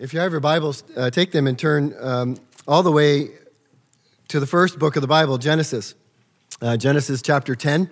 If 0.00 0.14
you 0.14 0.20
have 0.20 0.30
your 0.30 0.40
Bibles, 0.40 0.82
uh, 0.96 1.10
take 1.10 1.30
them 1.30 1.46
and 1.46 1.58
turn 1.58 1.94
um, 2.00 2.38
all 2.66 2.82
the 2.82 2.90
way 2.90 3.32
to 4.28 4.40
the 4.40 4.46
first 4.46 4.78
book 4.78 4.96
of 4.96 5.02
the 5.02 5.06
Bible, 5.06 5.36
Genesis. 5.36 5.94
Uh, 6.62 6.78
Genesis 6.78 7.20
chapter 7.20 7.54
10. 7.54 7.90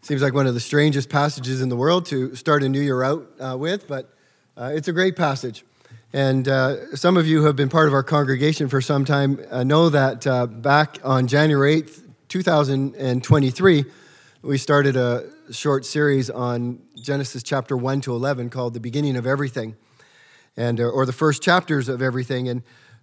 Seems 0.00 0.22
like 0.22 0.32
one 0.32 0.46
of 0.46 0.54
the 0.54 0.60
strangest 0.60 1.10
passages 1.10 1.60
in 1.60 1.68
the 1.68 1.76
world 1.76 2.06
to 2.06 2.34
start 2.34 2.62
a 2.62 2.68
new 2.70 2.80
year 2.80 3.02
out 3.02 3.26
uh, 3.38 3.58
with, 3.58 3.86
but 3.86 4.10
uh, 4.56 4.72
it's 4.72 4.88
a 4.88 4.92
great 4.94 5.16
passage. 5.16 5.66
And 6.14 6.48
uh, 6.48 6.96
some 6.96 7.18
of 7.18 7.26
you 7.26 7.40
who 7.40 7.46
have 7.46 7.56
been 7.56 7.68
part 7.68 7.88
of 7.88 7.92
our 7.92 8.02
congregation 8.02 8.70
for 8.70 8.80
some 8.80 9.04
time 9.04 9.38
uh, 9.50 9.64
know 9.64 9.90
that 9.90 10.24
back 10.62 10.98
on 11.04 11.26
January 11.26 11.82
8th, 11.82 12.04
2023, 12.28 13.84
we 14.40 14.56
started 14.56 14.96
a 14.96 15.28
short 15.50 15.84
series 15.84 16.30
on 16.30 16.80
Genesis 16.96 17.42
chapter 17.42 17.76
1 17.76 18.00
to 18.00 18.14
11 18.14 18.48
called 18.48 18.72
The 18.72 18.80
Beginning 18.80 19.16
of 19.16 19.26
Everything 19.26 19.76
and 20.56 20.80
uh, 20.80 20.84
or 20.84 21.06
the 21.06 21.12
first 21.12 21.42
chapters 21.42 21.88
of 21.88 22.02
everything. 22.02 22.48
And 22.48 22.62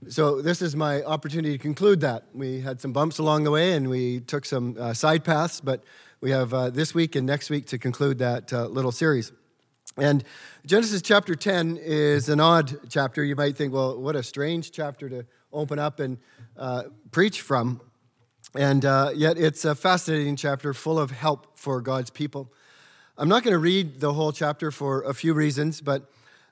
so 0.09 0.41
this 0.41 0.61
is 0.61 0.75
my 0.75 1.03
opportunity 1.03 1.57
to 1.57 1.61
conclude 1.61 2.01
that. 2.01 2.25
We 2.33 2.61
had 2.61 2.81
some 2.81 2.91
bumps 2.91 3.19
along 3.19 3.43
the 3.43 3.51
way, 3.51 3.73
and 3.73 3.89
we 3.89 4.21
took 4.21 4.45
some 4.45 4.75
uh, 4.79 4.93
side 4.93 5.23
paths, 5.23 5.61
but 5.61 5.83
we 6.21 6.31
have 6.31 6.53
uh, 6.53 6.69
this 6.69 6.93
week 6.93 7.15
and 7.15 7.25
next 7.25 7.49
week 7.49 7.67
to 7.67 7.77
conclude 7.77 8.17
that 8.19 8.51
uh, 8.51 8.65
little 8.67 8.91
series. 8.91 9.31
And 9.97 10.23
Genesis 10.65 11.01
chapter 11.01 11.35
10 11.35 11.77
is 11.77 12.29
an 12.29 12.39
odd 12.39 12.89
chapter. 12.89 13.23
You 13.23 13.35
might 13.35 13.57
think, 13.57 13.73
well, 13.73 13.99
what 13.99 14.15
a 14.15 14.23
strange 14.23 14.71
chapter 14.71 15.09
to 15.09 15.25
open 15.51 15.79
up 15.79 15.99
and 15.99 16.17
uh, 16.57 16.83
preach 17.11 17.41
from. 17.41 17.81
And 18.55 18.85
uh, 18.85 19.11
yet, 19.13 19.37
it's 19.37 19.65
a 19.65 19.75
fascinating 19.75 20.35
chapter 20.35 20.73
full 20.73 20.99
of 20.99 21.11
help 21.11 21.57
for 21.59 21.81
God's 21.81 22.09
people. 22.09 22.51
I'm 23.17 23.29
not 23.29 23.43
going 23.43 23.53
to 23.53 23.59
read 23.59 23.99
the 23.99 24.13
whole 24.13 24.31
chapter 24.31 24.71
for 24.71 25.03
a 25.03 25.13
few 25.13 25.33
reasons, 25.33 25.81
but 25.81 26.09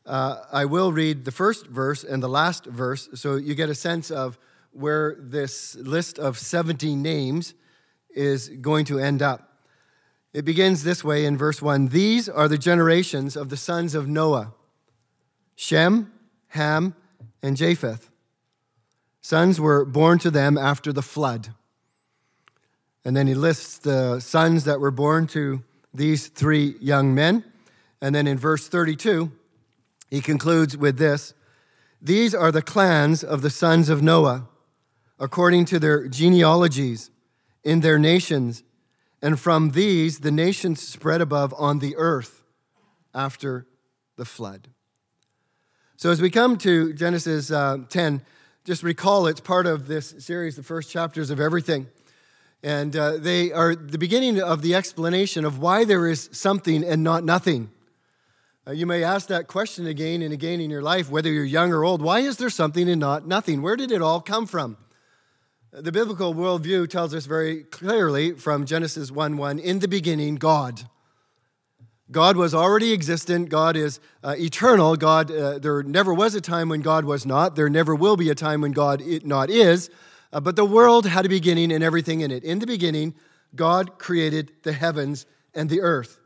uh, 0.09 0.44
I 0.52 0.66
will 0.66 0.91
read 0.91 1.23
the 1.23 1.31
first 1.31 1.68
verse 1.68 2.04
and 2.04 2.22
the 2.23 2.27
last 2.27 2.66
verse 2.66 3.09
so 3.13 3.36
you 3.36 3.54
get 3.54 3.70
a 3.70 3.76
sense 3.76 4.09
of 4.09 4.40
where 4.72 5.16
this 5.20 5.75
list 5.75 6.17
of 6.17 6.38
70 6.39 6.95
names 6.95 7.53
is 8.09 8.50
going 8.50 8.86
to 8.86 8.97
end 8.97 9.22
up. 9.22 9.59
It 10.34 10.45
begins 10.45 10.84
this 10.84 11.03
way 11.03 11.25
in 11.25 11.38
verse 11.38 11.61
1 11.61 11.89
These 11.89 12.28
are 12.28 12.47
the 12.47 12.58
generations 12.58 13.36
of 13.36 13.50
the 13.50 13.58
sons 13.58 13.94
of 13.94 14.08
Noah 14.08 14.53
Shem, 15.56 16.12
Ham, 16.50 16.95
and 17.44 17.56
Japheth. 17.56 18.09
Sons 19.22 19.59
were 19.59 19.86
born 19.86 20.17
to 20.19 20.31
them 20.31 20.58
after 20.58 20.91
the 20.91 21.03
flood. 21.03 21.50
And 23.06 23.16
then 23.16 23.28
he 23.28 23.36
lists 23.36 23.78
the 23.78 24.19
sons 24.19 24.64
that 24.64 24.80
were 24.80 24.91
born 24.91 25.28
to 25.28 25.64
these 25.94 26.30
three 26.30 26.75
young 26.80 27.14
men. 27.14 27.44
And 28.02 28.16
then 28.16 28.25
in 28.25 28.38
verse 28.38 28.67
32, 28.67 29.31
he 30.10 30.22
concludes 30.22 30.78
with 30.78 30.98
this 30.98 31.34
These 32.02 32.34
are 32.34 32.52
the 32.52 32.62
clans 32.62 33.24
of 33.24 33.42
the 33.42 33.50
sons 33.50 33.90
of 33.90 34.02
Noah, 34.02 34.48
according 35.20 35.66
to 35.66 35.80
their 35.80 36.08
genealogies, 36.08 37.12
in 37.64 37.82
their 37.82 38.00
nations, 38.00 38.64
and 39.22 39.40
from 39.40 39.72
these 39.72 40.20
the 40.20 40.32
nations 40.32 40.82
spread 40.82 41.22
above 41.22 41.54
on 41.58 41.80
the 41.80 41.96
earth 41.98 42.44
after 43.14 43.68
the 44.16 44.26
flood. 44.26 44.70
So, 45.98 46.12
as 46.12 46.22
we 46.22 46.30
come 46.30 46.58
to 46.60 46.94
Genesis 46.94 47.52
uh, 47.52 47.80
10, 47.90 48.22
just 48.64 48.84
recall 48.84 49.28
it's 49.28 49.42
part 49.42 49.66
of 49.66 49.88
this 49.88 50.16
series, 50.20 50.56
the 50.56 50.64
first 50.64 50.90
chapters 50.90 51.30
of 51.30 51.40
everything. 51.40 51.88
And 52.62 52.96
uh, 52.96 53.18
they 53.18 53.52
are 53.52 53.76
the 53.76 53.98
beginning 53.98 54.42
of 54.42 54.62
the 54.62 54.76
explanation 54.76 55.46
of 55.46 55.60
why 55.60 55.86
there 55.86 56.08
is 56.08 56.30
something 56.32 56.84
and 56.84 57.04
not 57.04 57.24
nothing. 57.24 57.72
Uh, 58.70 58.72
you 58.72 58.86
may 58.86 59.03
ask 59.03 59.30
that 59.30 59.48
question 59.48 59.88
again 59.88 60.22
and 60.22 60.31
again 60.31 60.62
in 60.62 60.70
your 60.70 60.84
life, 60.84 61.09
whether 61.09 61.31
you're 61.31 61.44
young 61.44 61.73
or 61.73 61.84
old. 61.84 62.03
Why 62.03 62.20
is 62.20 62.38
there 62.38 62.52
something 62.52 62.88
and 62.88 63.00
not 63.00 63.25
nothing? 63.25 63.64
Where 63.64 63.75
did 63.75 63.92
it 63.92 64.00
all 64.00 64.22
come 64.22 64.45
from? 64.45 64.78
The 65.72 65.92
biblical 65.92 66.36
worldview 66.36 66.88
tells 66.88 67.16
us 67.16 67.25
very 67.25 67.64
clearly 67.64 68.34
from 68.34 68.67
Genesis 68.67 69.09
1 69.09 69.38
1 69.38 69.57
in 69.57 69.80
the 69.80 69.88
beginning, 69.88 70.35
God. 70.35 70.88
God 72.12 72.38
was 72.38 72.53
already 72.53 72.94
existent. 72.94 73.50
God 73.50 73.75
is 73.75 74.00
uh, 74.24 74.35
eternal. 74.38 74.96
God, 74.96 75.31
uh, 75.31 75.57
there 75.57 75.81
never 75.81 76.13
was 76.13 76.36
a 76.36 76.41
time 76.41 76.69
when 76.69 76.81
God 76.81 77.06
was 77.06 77.25
not. 77.25 77.56
There 77.56 77.69
never 77.69 77.96
will 77.96 78.18
be 78.18 78.30
a 78.30 78.36
time 78.36 78.62
when 78.62 78.72
God 78.72 79.01
it 79.01 79.25
not 79.25 79.50
is. 79.50 79.90
Uh, 80.31 80.41
but 80.41 80.56
the 80.56 80.66
world 80.66 81.07
had 81.07 81.25
a 81.25 81.30
beginning 81.30 81.72
and 81.72 81.84
everything 81.84 82.22
in 82.22 82.30
it. 82.30 82.44
In 82.44 82.59
the 82.59 82.68
beginning, 82.68 83.16
God 83.56 83.97
created 83.97 84.51
the 84.62 84.74
heavens 84.74 85.25
and 85.56 85.72
the 85.72 85.81
earth. 85.81 86.19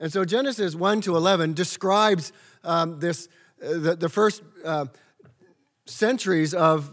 And 0.00 0.12
so 0.12 0.24
Genesis 0.24 0.74
1 0.74 1.00
to 1.02 1.16
11 1.16 1.54
describes 1.54 2.32
um, 2.62 3.00
this, 3.00 3.28
uh, 3.62 3.78
the, 3.78 3.96
the, 3.96 4.08
first 4.08 4.42
uh, 4.64 4.86
centuries 5.86 6.54
of 6.54 6.92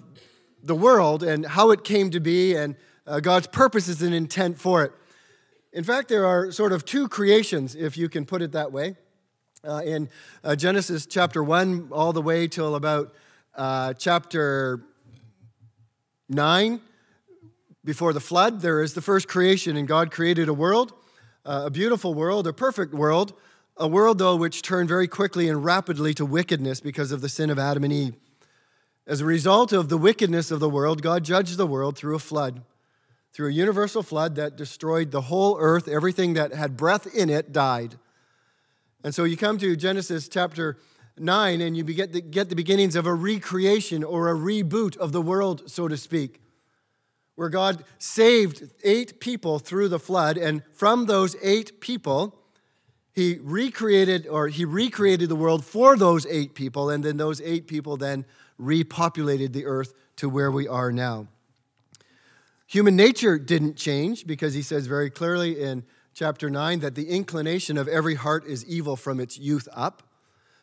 the 0.64 0.74
world 0.74 1.22
and 1.22 1.46
how 1.46 1.70
it 1.70 1.84
came 1.84 2.10
to 2.12 2.20
be 2.20 2.56
and 2.56 2.76
uh, 3.06 3.20
God's 3.20 3.46
purposes 3.48 4.02
and 4.02 4.14
intent 4.14 4.60
for 4.60 4.84
it. 4.84 4.92
In 5.72 5.84
fact, 5.84 6.08
there 6.08 6.26
are 6.26 6.52
sort 6.52 6.72
of 6.72 6.84
two 6.84 7.08
creations, 7.08 7.76
if 7.76 7.96
you 7.96 8.10
can 8.10 8.26
put 8.26 8.42
it 8.42 8.54
that 8.54 8.72
way. 8.72 8.96
Uh, 9.64 9.82
in 9.84 10.10
uh, 10.44 10.56
Genesis 10.56 11.06
chapter 11.06 11.44
1, 11.44 11.90
all 11.92 12.14
the 12.14 12.22
way 12.22 12.48
till 12.48 12.76
about 12.76 13.14
uh, 13.56 13.94
chapter 13.94 14.82
9, 16.30 16.82
before 17.84 18.14
the 18.14 18.20
flood, 18.20 18.62
there 18.62 18.82
is 18.82 18.96
the 18.96 19.02
first 19.02 19.28
creation, 19.28 19.78
and 19.78 19.88
God 19.88 20.12
created 20.12 20.48
a 20.48 20.54
world 20.54 20.94
Uh, 21.46 21.64
a 21.66 21.70
beautiful 21.70 22.16
world, 22.16 22.48
a 22.48 22.54
perfect 22.54 22.92
world, 22.92 23.32
a 23.78 23.88
world, 23.88 24.18
though, 24.18 24.36
which 24.36 24.64
turned 24.64 24.90
very 24.90 25.08
quickly 25.08 25.48
and 25.48 25.64
rapidly 25.64 26.12
to 26.16 26.26
wickedness 26.26 26.80
because 26.80 27.12
of 27.12 27.22
the 27.22 27.30
sin 27.30 27.52
of 27.52 27.60
Adam 27.60 27.84
and 27.84 27.94
Eve. 27.94 28.16
As 29.06 29.22
a 29.22 29.26
result 29.26 29.72
of 29.72 29.90
the 29.90 29.98
wickedness 29.98 30.50
of 30.50 30.60
the 30.60 30.70
world, 30.70 31.04
God 31.04 31.24
judged 31.24 31.58
the 31.58 31.68
world 31.68 31.96
through 31.96 32.16
a 32.16 32.20
flood, 32.20 32.64
through 33.32 33.50
a 33.50 33.54
universal 33.54 34.02
flood 34.02 34.34
that 34.36 34.56
destroyed 34.56 35.12
the 35.12 35.22
whole 35.22 35.58
earth. 35.60 35.88
Everything 35.88 36.34
that 36.34 36.52
had 36.52 36.76
breath 36.76 37.06
in 37.14 37.30
it 37.30 37.52
died. 37.52 38.00
And 39.04 39.14
so 39.14 39.24
you 39.24 39.38
come 39.38 39.60
to 39.60 39.76
Genesis 39.76 40.28
chapter 40.28 40.78
9 41.20 41.62
and 41.62 41.78
you 41.78 41.84
get 41.84 42.12
the, 42.12 42.22
get 42.22 42.50
the 42.50 42.56
beginnings 42.56 42.96
of 42.96 43.06
a 43.06 43.14
recreation 43.14 44.04
or 44.04 44.30
a 44.30 44.34
reboot 44.34 44.98
of 44.98 45.12
the 45.12 45.22
world, 45.22 45.70
so 45.70 45.88
to 45.88 45.96
speak 45.96 46.42
where 47.36 47.50
God 47.50 47.84
saved 48.00 48.70
eight 48.84 49.20
people 49.20 49.60
through 49.60 49.90
the 49.90 50.00
flood, 50.00 50.38
and 50.38 50.64
from 50.74 51.06
those 51.06 51.36
eight 51.42 51.82
people, 51.82 52.40
he 53.14 53.40
recreated 53.42 54.28
or 54.28 54.48
he 54.48 54.66
recreated 54.66 55.30
the 55.30 55.36
world 55.36 55.64
for 55.64 55.96
those 55.96 56.26
eight 56.26 56.56
people, 56.56 56.90
and 56.90 57.04
then 57.04 57.18
those 57.18 57.42
eight 57.42 57.68
people 57.68 57.98
then 57.98 58.26
repopulated 58.60 59.54
the 59.54 59.66
earth 59.66 59.94
to 60.18 60.30
where 60.30 60.52
we 60.52 60.68
are 60.68 60.92
now. 60.92 61.28
Human 62.68 62.96
nature 62.96 63.38
didn't 63.38 63.76
change 63.76 64.26
because 64.26 64.54
he 64.54 64.62
says 64.62 64.88
very 64.88 65.10
clearly 65.10 65.62
in 65.62 65.84
chapter 66.14 66.50
9 66.50 66.80
that 66.80 66.96
the 66.96 67.10
inclination 67.10 67.78
of 67.78 67.88
every 67.88 68.16
heart 68.16 68.46
is 68.46 68.66
evil 68.66 68.96
from 68.96 69.20
its 69.20 69.38
youth 69.38 69.68
up. 69.74 70.04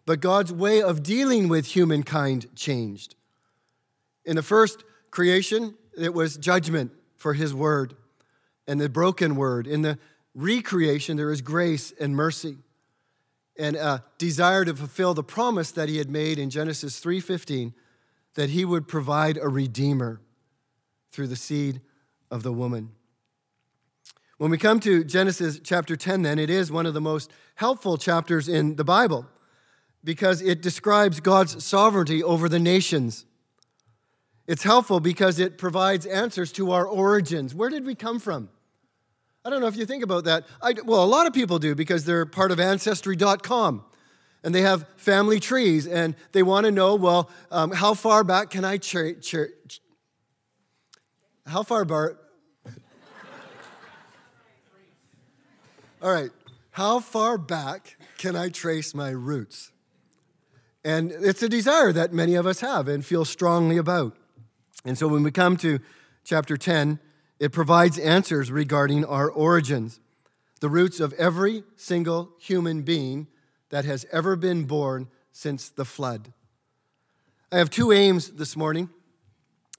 But 0.04 0.20
God's 0.20 0.52
way 0.52 0.82
of 0.82 1.02
dealing 1.02 1.48
with 1.48 1.66
humankind 1.66 2.54
changed. 2.56 3.14
In 4.24 4.36
the 4.36 4.42
first 4.42 4.82
creation, 5.10 5.74
it 5.96 6.14
was 6.14 6.36
judgment 6.36 6.92
for 7.16 7.34
his 7.34 7.54
word 7.54 7.94
and 8.66 8.80
the 8.80 8.88
broken 8.88 9.36
word. 9.36 9.66
In 9.66 9.82
the 9.82 9.98
recreation, 10.34 11.16
there 11.16 11.30
is 11.30 11.40
grace 11.40 11.92
and 12.00 12.16
mercy 12.16 12.56
and 13.58 13.76
a 13.76 14.04
desire 14.18 14.64
to 14.64 14.74
fulfill 14.74 15.14
the 15.14 15.22
promise 15.22 15.70
that 15.72 15.88
he 15.88 15.98
had 15.98 16.10
made 16.10 16.38
in 16.38 16.50
Genesis 16.50 17.00
3:15 17.00 17.74
that 18.34 18.50
he 18.50 18.64
would 18.64 18.88
provide 18.88 19.36
a 19.36 19.48
redeemer 19.48 20.20
through 21.10 21.28
the 21.28 21.36
seed 21.36 21.82
of 22.30 22.42
the 22.42 22.52
woman. 22.52 22.92
When 24.38 24.50
we 24.50 24.58
come 24.58 24.80
to 24.80 25.04
Genesis 25.04 25.60
chapter 25.62 25.96
10 25.96 26.22
then 26.22 26.38
it 26.38 26.48
is 26.50 26.72
one 26.72 26.86
of 26.86 26.94
the 26.94 27.00
most 27.00 27.30
helpful 27.56 27.98
chapters 27.98 28.48
in 28.48 28.76
the 28.76 28.84
Bible 28.84 29.26
because 30.02 30.40
it 30.40 30.62
describes 30.62 31.20
God's 31.20 31.62
sovereignty 31.62 32.22
over 32.22 32.48
the 32.48 32.58
nations. 32.58 33.26
It's 34.46 34.62
helpful 34.62 35.00
because 35.00 35.38
it 35.38 35.56
provides 35.56 36.04
answers 36.04 36.52
to 36.52 36.72
our 36.72 36.86
origins. 36.86 37.54
Where 37.54 37.70
did 37.70 37.84
we 37.84 37.94
come 37.94 38.18
from? 38.18 38.48
I 39.44 39.50
don't 39.50 39.60
know 39.60 39.66
if 39.66 39.76
you 39.76 39.86
think 39.86 40.04
about 40.04 40.24
that. 40.24 40.46
I, 40.60 40.74
well, 40.84 41.02
a 41.02 41.06
lot 41.06 41.26
of 41.26 41.32
people 41.32 41.58
do 41.58 41.74
because 41.74 42.04
they're 42.04 42.26
part 42.26 42.50
of 42.50 42.60
Ancestry.com 42.60 43.84
and 44.44 44.54
they 44.54 44.62
have 44.62 44.86
family 44.96 45.40
trees 45.40 45.86
and 45.86 46.14
they 46.32 46.42
want 46.42 46.66
to 46.66 46.72
know, 46.72 46.94
well, 46.94 47.30
um, 47.50 47.72
how 47.72 47.94
far 47.94 48.24
back 48.24 48.50
can 48.50 48.64
I 48.64 48.76
tra- 48.76 49.20
tra- 49.20 49.48
how 51.46 51.62
far 51.62 51.84
bar? 51.84 52.18
All 56.00 56.12
right, 56.12 56.30
how 56.72 56.98
far 56.98 57.38
back 57.38 57.96
can 58.18 58.34
I 58.34 58.48
trace 58.48 58.92
my 58.92 59.10
roots? 59.10 59.70
And 60.84 61.12
it's 61.12 61.42
a 61.44 61.48
desire 61.48 61.92
that 61.92 62.12
many 62.12 62.34
of 62.34 62.44
us 62.44 62.58
have 62.60 62.88
and 62.88 63.06
feel 63.06 63.24
strongly 63.24 63.76
about. 63.76 64.16
And 64.84 64.98
so 64.98 65.08
when 65.08 65.22
we 65.22 65.30
come 65.30 65.56
to 65.58 65.78
chapter 66.24 66.56
10, 66.56 66.98
it 67.38 67.52
provides 67.52 67.98
answers 67.98 68.50
regarding 68.50 69.04
our 69.04 69.30
origins, 69.30 70.00
the 70.60 70.68
roots 70.68 71.00
of 71.00 71.12
every 71.14 71.64
single 71.76 72.30
human 72.38 72.82
being 72.82 73.26
that 73.70 73.84
has 73.84 74.06
ever 74.12 74.36
been 74.36 74.64
born 74.64 75.08
since 75.32 75.68
the 75.68 75.84
flood. 75.84 76.32
I 77.50 77.58
have 77.58 77.70
two 77.70 77.92
aims 77.92 78.30
this 78.30 78.56
morning. 78.56 78.90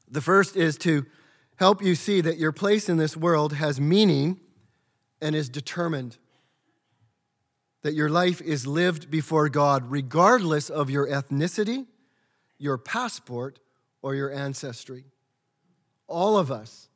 The 0.09 0.21
first 0.21 0.55
is 0.55 0.77
to 0.79 1.05
help 1.55 1.81
you 1.81 1.95
see 1.95 2.21
that 2.21 2.37
your 2.37 2.51
place 2.51 2.89
in 2.89 2.97
this 2.97 3.15
world 3.15 3.53
has 3.53 3.79
meaning 3.79 4.39
and 5.21 5.35
is 5.35 5.49
determined. 5.49 6.17
That 7.81 7.93
your 7.93 8.09
life 8.09 8.41
is 8.41 8.67
lived 8.67 9.09
before 9.09 9.49
God 9.49 9.89
regardless 9.89 10.69
of 10.69 10.89
your 10.89 11.07
ethnicity, 11.07 11.85
your 12.57 12.77
passport, 12.77 13.59
or 14.03 14.13
your 14.13 14.31
ancestry. 14.31 15.05
All 16.07 16.37
of 16.37 16.51
us 16.51 16.89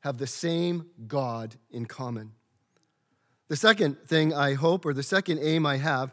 have 0.00 0.18
the 0.18 0.26
same 0.26 0.86
God 1.06 1.54
in 1.70 1.86
common. 1.86 2.32
The 3.48 3.56
second 3.56 3.98
thing 4.06 4.34
I 4.34 4.54
hope, 4.54 4.84
or 4.84 4.92
the 4.92 5.02
second 5.02 5.38
aim 5.40 5.64
I 5.64 5.76
have, 5.76 6.12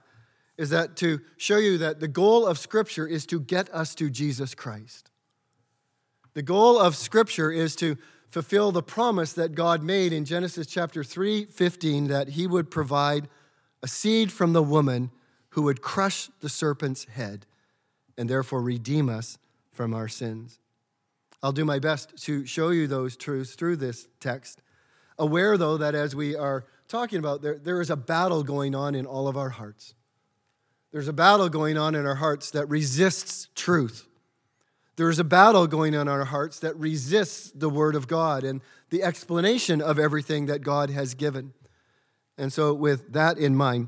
is 0.58 0.70
that 0.70 0.96
to 0.98 1.22
show 1.38 1.58
you 1.58 1.80
that 1.80 2.00
the 2.00 2.08
goal 2.08 2.46
of 2.46 2.60
Scripture 2.60 3.08
is 3.08 3.26
to 3.28 3.40
get 3.40 3.74
us 3.74 3.96
to 3.96 4.10
Jesus 4.10 4.54
Christ. 4.54 5.10
The 6.34 6.44
goal 6.44 6.78
of 6.78 6.96
Scripture 6.96 7.52
is 7.52 7.76
to 7.78 7.98
fulfill 8.30 8.72
the 8.72 8.84
promise 8.84 9.34
that 9.34 9.56
God 9.56 9.82
made 9.82 10.14
in 10.14 10.24
Genesis 10.24 10.68
chapter 10.68 11.04
3 11.04 11.46
15 11.46 12.08
that 12.08 12.30
he 12.30 12.48
would 12.48 12.70
provide 12.70 13.28
a 13.82 13.88
seed 13.88 14.32
from 14.32 14.54
the 14.54 14.64
woman 14.64 15.12
who 15.50 15.64
would 15.64 15.82
crush 15.82 16.30
the 16.40 16.50
serpent's 16.50 17.06
head 17.06 17.46
and 18.18 18.30
therefore 18.30 18.62
redeem 18.62 19.10
us 19.10 19.38
from 19.72 19.94
our 19.94 20.08
sins. 20.08 20.60
I'll 21.44 21.52
do 21.52 21.66
my 21.66 21.80
best 21.80 22.16
to 22.26 22.46
show 22.46 22.70
you 22.70 22.88
those 22.88 23.18
truths 23.18 23.56
through 23.56 23.78
this 23.78 24.08
text. 24.20 24.62
Aware, 25.18 25.58
though, 25.58 25.78
that 25.78 25.96
as 25.96 26.16
we 26.16 26.36
are 26.36 26.66
talking 26.88 27.20
about, 27.20 27.42
there, 27.42 27.58
there 27.58 27.82
is 27.82 27.90
a 27.90 27.96
battle 27.96 28.44
going 28.44 28.76
on 28.76 28.96
in 28.96 29.06
all 29.06 29.28
of 29.28 29.38
our 29.38 29.50
hearts. 29.50 29.96
There's 30.92 31.08
a 31.08 31.14
battle 31.14 31.50
going 31.50 31.78
on 31.78 31.96
in 31.96 32.06
our 32.06 32.16
hearts 32.16 32.52
that 32.52 32.68
resists 32.68 33.48
truth. 33.56 34.08
There 34.98 35.10
is 35.10 35.20
a 35.20 35.24
battle 35.24 35.68
going 35.68 35.96
on 35.96 36.02
in 36.02 36.08
our 36.10 36.26
hearts 36.26 36.60
that 36.60 36.76
resists 36.78 37.50
the 37.52 37.70
Word 37.70 37.96
of 37.96 38.08
God 38.08 38.44
and 38.44 38.62
the 38.90 39.02
explanation 39.02 39.82
of 39.82 39.98
everything 39.98 40.48
that 40.48 40.60
God 40.60 40.90
has 40.90 41.14
given. 41.14 41.54
And 42.38 42.52
so, 42.52 42.74
with 42.74 43.14
that 43.14 43.38
in 43.38 43.56
mind, 43.56 43.88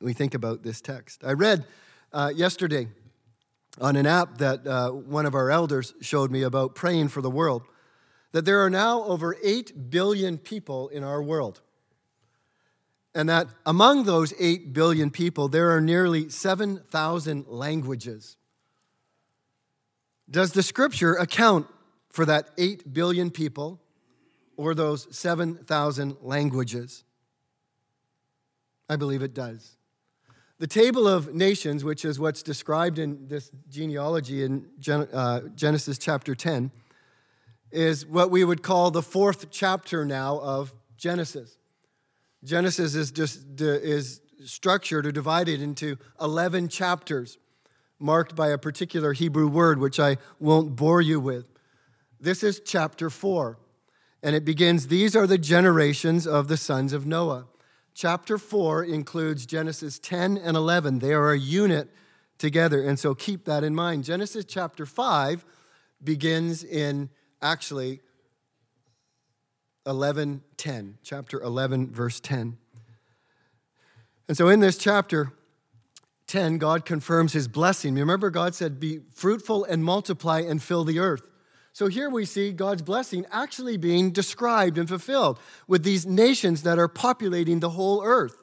we 0.00 0.12
think 0.12 0.34
about 0.34 0.62
this 0.62 0.80
text. 0.80 1.24
I 1.24 1.32
read 1.32 1.64
uh, 2.12 2.32
yesterday 2.34 2.88
on 3.80 3.96
an 3.96 4.06
app 4.06 4.38
that 4.38 4.66
uh, 4.66 4.90
one 4.90 5.26
of 5.26 5.34
our 5.34 5.50
elders 5.50 5.94
showed 6.00 6.30
me 6.30 6.42
about 6.42 6.74
praying 6.74 7.08
for 7.08 7.20
the 7.20 7.30
world 7.30 7.62
that 8.34 8.44
there 8.44 8.64
are 8.64 8.70
now 8.70 9.04
over 9.04 9.36
8 9.44 9.90
billion 9.90 10.38
people 10.38 10.88
in 10.88 11.04
our 11.04 11.22
world. 11.22 11.60
And 13.14 13.28
that 13.28 13.46
among 13.64 14.04
those 14.04 14.34
8 14.40 14.72
billion 14.72 15.12
people, 15.12 15.46
there 15.46 15.70
are 15.70 15.80
nearly 15.80 16.28
7,000 16.28 17.46
languages. 17.46 18.36
Does 20.28 20.50
the 20.50 20.64
scripture 20.64 21.14
account 21.14 21.68
for 22.10 22.24
that 22.24 22.48
8 22.58 22.92
billion 22.92 23.30
people 23.30 23.80
or 24.56 24.74
those 24.74 25.06
7,000 25.16 26.16
languages? 26.20 27.04
I 28.88 28.96
believe 28.96 29.22
it 29.22 29.32
does. 29.32 29.76
The 30.64 30.68
table 30.68 31.06
of 31.06 31.34
nations, 31.34 31.84
which 31.84 32.06
is 32.06 32.18
what's 32.18 32.42
described 32.42 32.98
in 32.98 33.28
this 33.28 33.50
genealogy 33.68 34.42
in 34.42 34.64
uh, 34.88 35.40
Genesis 35.54 35.98
chapter 35.98 36.34
10, 36.34 36.70
is 37.70 38.06
what 38.06 38.30
we 38.30 38.44
would 38.44 38.62
call 38.62 38.90
the 38.90 39.02
fourth 39.02 39.50
chapter 39.50 40.06
now 40.06 40.40
of 40.40 40.72
Genesis. 40.96 41.58
Genesis 42.42 42.94
is 42.94 43.10
just 43.10 43.60
is 43.60 44.22
structured 44.46 45.04
or 45.04 45.12
divided 45.12 45.60
into 45.60 45.98
11 46.18 46.68
chapters 46.68 47.36
marked 47.98 48.34
by 48.34 48.48
a 48.48 48.56
particular 48.56 49.12
Hebrew 49.12 49.48
word, 49.48 49.78
which 49.78 50.00
I 50.00 50.16
won't 50.40 50.76
bore 50.76 51.02
you 51.02 51.20
with. 51.20 51.46
This 52.18 52.42
is 52.42 52.62
chapter 52.64 53.10
4, 53.10 53.58
and 54.22 54.34
it 54.34 54.46
begins 54.46 54.86
These 54.86 55.14
are 55.14 55.26
the 55.26 55.36
generations 55.36 56.26
of 56.26 56.48
the 56.48 56.56
sons 56.56 56.94
of 56.94 57.04
Noah. 57.04 57.48
Chapter 57.94 58.38
4 58.38 58.84
includes 58.84 59.46
Genesis 59.46 60.00
10 60.00 60.36
and 60.36 60.56
11. 60.56 60.98
They 60.98 61.12
are 61.12 61.30
a 61.30 61.38
unit 61.38 61.90
together, 62.38 62.82
and 62.82 62.98
so 62.98 63.14
keep 63.14 63.44
that 63.44 63.62
in 63.62 63.74
mind. 63.74 64.02
Genesis 64.02 64.44
chapter 64.44 64.84
5 64.84 65.44
begins 66.02 66.64
in 66.64 67.08
actually 67.40 68.00
11:10, 69.86 70.98
chapter 71.02 71.40
11 71.40 71.92
verse 71.92 72.18
10. 72.18 72.58
And 74.26 74.36
so 74.36 74.48
in 74.48 74.60
this 74.60 74.76
chapter 74.76 75.32
10, 76.26 76.58
God 76.58 76.84
confirms 76.84 77.34
his 77.34 77.46
blessing. 77.46 77.94
Remember 77.94 78.30
God 78.30 78.54
said 78.54 78.80
be 78.80 79.00
fruitful 79.12 79.64
and 79.64 79.84
multiply 79.84 80.40
and 80.40 80.62
fill 80.62 80.84
the 80.84 80.98
earth. 80.98 81.28
So 81.74 81.88
here 81.88 82.08
we 82.08 82.24
see 82.24 82.52
God's 82.52 82.82
blessing 82.82 83.26
actually 83.32 83.76
being 83.76 84.12
described 84.12 84.78
and 84.78 84.88
fulfilled 84.88 85.40
with 85.66 85.82
these 85.82 86.06
nations 86.06 86.62
that 86.62 86.78
are 86.78 86.86
populating 86.86 87.58
the 87.58 87.70
whole 87.70 88.00
earth. 88.04 88.36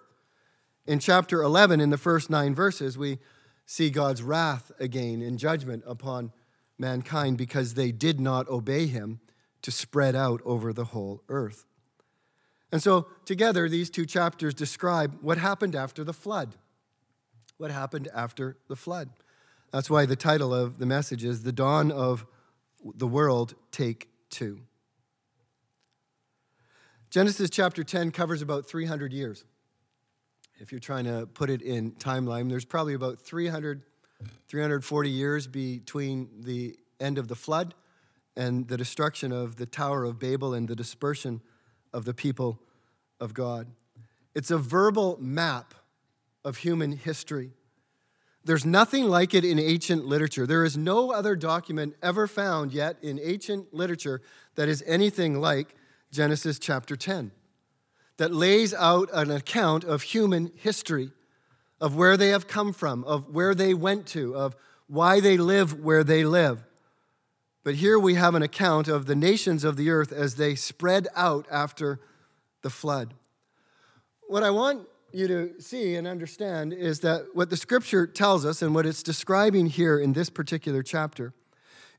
In 0.85 0.99
chapter 0.99 1.41
11, 1.41 1.79
in 1.79 1.91
the 1.91 1.97
first 1.97 2.29
nine 2.29 2.53
verses, 2.53 2.97
we 2.97 3.19
see 3.65 3.89
God's 3.89 4.21
wrath 4.21 4.69
again 4.81 5.21
in 5.21 5.37
judgment 5.37 5.81
upon 5.87 6.33
mankind 6.77 7.37
because 7.37 7.75
they 7.75 7.93
did 7.93 8.19
not 8.19 8.49
obey 8.49 8.87
him 8.87 9.21
to 9.61 9.71
spread 9.71 10.13
out 10.13 10.41
over 10.43 10.73
the 10.73 10.85
whole 10.85 11.23
earth. 11.29 11.65
And 12.69 12.83
so, 12.83 13.07
together, 13.23 13.69
these 13.69 13.89
two 13.89 14.05
chapters 14.05 14.53
describe 14.53 15.17
what 15.21 15.37
happened 15.37 15.73
after 15.73 16.03
the 16.03 16.13
flood. 16.13 16.55
What 17.55 17.71
happened 17.71 18.09
after 18.13 18.57
the 18.67 18.75
flood. 18.75 19.09
That's 19.71 19.89
why 19.89 20.05
the 20.05 20.17
title 20.17 20.53
of 20.53 20.79
the 20.79 20.85
message 20.85 21.23
is 21.23 21.43
The 21.43 21.53
Dawn 21.53 21.91
of 21.91 22.25
the 22.95 23.07
world 23.07 23.55
take 23.71 24.09
two. 24.29 24.61
Genesis 27.09 27.49
chapter 27.49 27.83
10 27.83 28.11
covers 28.11 28.41
about 28.41 28.65
300 28.67 29.11
years. 29.11 29.43
If 30.59 30.71
you're 30.71 30.79
trying 30.79 31.05
to 31.05 31.25
put 31.25 31.49
it 31.49 31.61
in 31.61 31.91
timeline, 31.93 32.49
there's 32.49 32.65
probably 32.65 32.93
about 32.93 33.19
300, 33.19 33.81
340 34.47 35.09
years 35.09 35.47
between 35.47 36.29
the 36.39 36.77
end 36.99 37.17
of 37.17 37.27
the 37.27 37.35
flood 37.35 37.73
and 38.37 38.67
the 38.67 38.77
destruction 38.77 39.31
of 39.31 39.57
the 39.57 39.65
Tower 39.65 40.05
of 40.05 40.19
Babel 40.19 40.53
and 40.53 40.67
the 40.67 40.75
dispersion 40.75 41.41
of 41.91 42.05
the 42.05 42.13
people 42.13 42.61
of 43.19 43.33
God. 43.33 43.67
It's 44.33 44.51
a 44.51 44.57
verbal 44.57 45.17
map 45.19 45.73
of 46.45 46.57
human 46.57 46.93
history. 46.93 47.51
There's 48.43 48.65
nothing 48.65 49.05
like 49.05 49.33
it 49.33 49.45
in 49.45 49.59
ancient 49.59 50.05
literature. 50.05 50.47
There 50.47 50.65
is 50.65 50.75
no 50.75 51.11
other 51.11 51.35
document 51.35 51.95
ever 52.01 52.25
found 52.27 52.71
yet 52.73 52.97
in 53.01 53.19
ancient 53.19 53.73
literature 53.73 54.21
that 54.55 54.67
is 54.67 54.83
anything 54.87 55.39
like 55.39 55.75
Genesis 56.11 56.57
chapter 56.57 56.95
10, 56.95 57.31
that 58.17 58.33
lays 58.33 58.73
out 58.73 59.09
an 59.13 59.31
account 59.31 59.83
of 59.83 60.01
human 60.01 60.51
history, 60.55 61.11
of 61.79 61.95
where 61.95 62.17
they 62.17 62.29
have 62.29 62.47
come 62.47 62.73
from, 62.73 63.03
of 63.05 63.33
where 63.33 63.55
they 63.55 63.73
went 63.73 64.07
to, 64.07 64.35
of 64.35 64.55
why 64.87 65.19
they 65.19 65.37
live 65.37 65.79
where 65.79 66.03
they 66.03 66.25
live. 66.25 66.63
But 67.63 67.75
here 67.75 67.99
we 67.99 68.15
have 68.15 68.35
an 68.35 68.41
account 68.41 68.87
of 68.87 69.05
the 69.05 69.15
nations 69.15 69.63
of 69.63 69.77
the 69.77 69.89
earth 69.91 70.11
as 70.11 70.35
they 70.35 70.55
spread 70.55 71.07
out 71.15 71.45
after 71.51 71.99
the 72.63 72.69
flood. 72.69 73.13
What 74.27 74.43
I 74.43 74.49
want 74.49 74.87
you 75.13 75.27
to 75.27 75.61
see 75.61 75.95
and 75.95 76.07
understand 76.07 76.73
is 76.73 77.01
that 77.01 77.27
what 77.33 77.49
the 77.49 77.57
scripture 77.57 78.07
tells 78.07 78.45
us 78.45 78.61
and 78.61 78.73
what 78.73 78.85
it's 78.85 79.03
describing 79.03 79.67
here 79.67 79.99
in 79.99 80.13
this 80.13 80.29
particular 80.29 80.83
chapter 80.83 81.33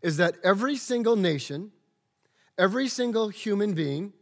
is 0.01 0.17
that 0.17 0.37
every 0.43 0.77
single 0.77 1.17
nation, 1.17 1.73
every 2.59 2.89
single 2.89 3.29
human 3.29 3.75
being 3.75 4.13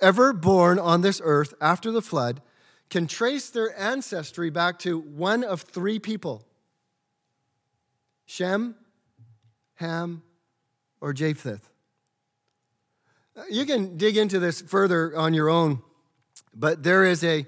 ever 0.00 0.32
born 0.32 0.78
on 0.78 1.00
this 1.00 1.20
earth 1.24 1.54
after 1.60 1.90
the 1.90 2.02
flood 2.02 2.42
can 2.90 3.06
trace 3.06 3.48
their 3.48 3.78
ancestry 3.80 4.50
back 4.50 4.78
to 4.80 4.98
one 4.98 5.42
of 5.42 5.62
three 5.62 5.98
people 5.98 6.44
Shem, 8.26 8.76
Ham, 9.74 10.22
or 11.00 11.12
Japheth. 11.12 11.68
You 13.50 13.66
can 13.66 13.96
dig 13.96 14.16
into 14.16 14.38
this 14.38 14.62
further 14.62 15.16
on 15.16 15.34
your 15.34 15.48
own, 15.48 15.82
but 16.54 16.82
there 16.82 17.04
is 17.04 17.24
a 17.24 17.46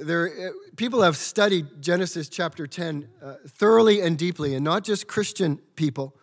there, 0.00 0.48
uh, 0.48 0.52
people 0.76 1.02
have 1.02 1.16
studied 1.16 1.82
Genesis 1.82 2.28
chapter 2.28 2.66
10 2.66 3.08
uh, 3.22 3.34
thoroughly 3.46 4.00
and 4.00 4.18
deeply, 4.18 4.54
and 4.54 4.64
not 4.64 4.84
just 4.84 5.06
Christian 5.06 5.58
people, 5.76 6.14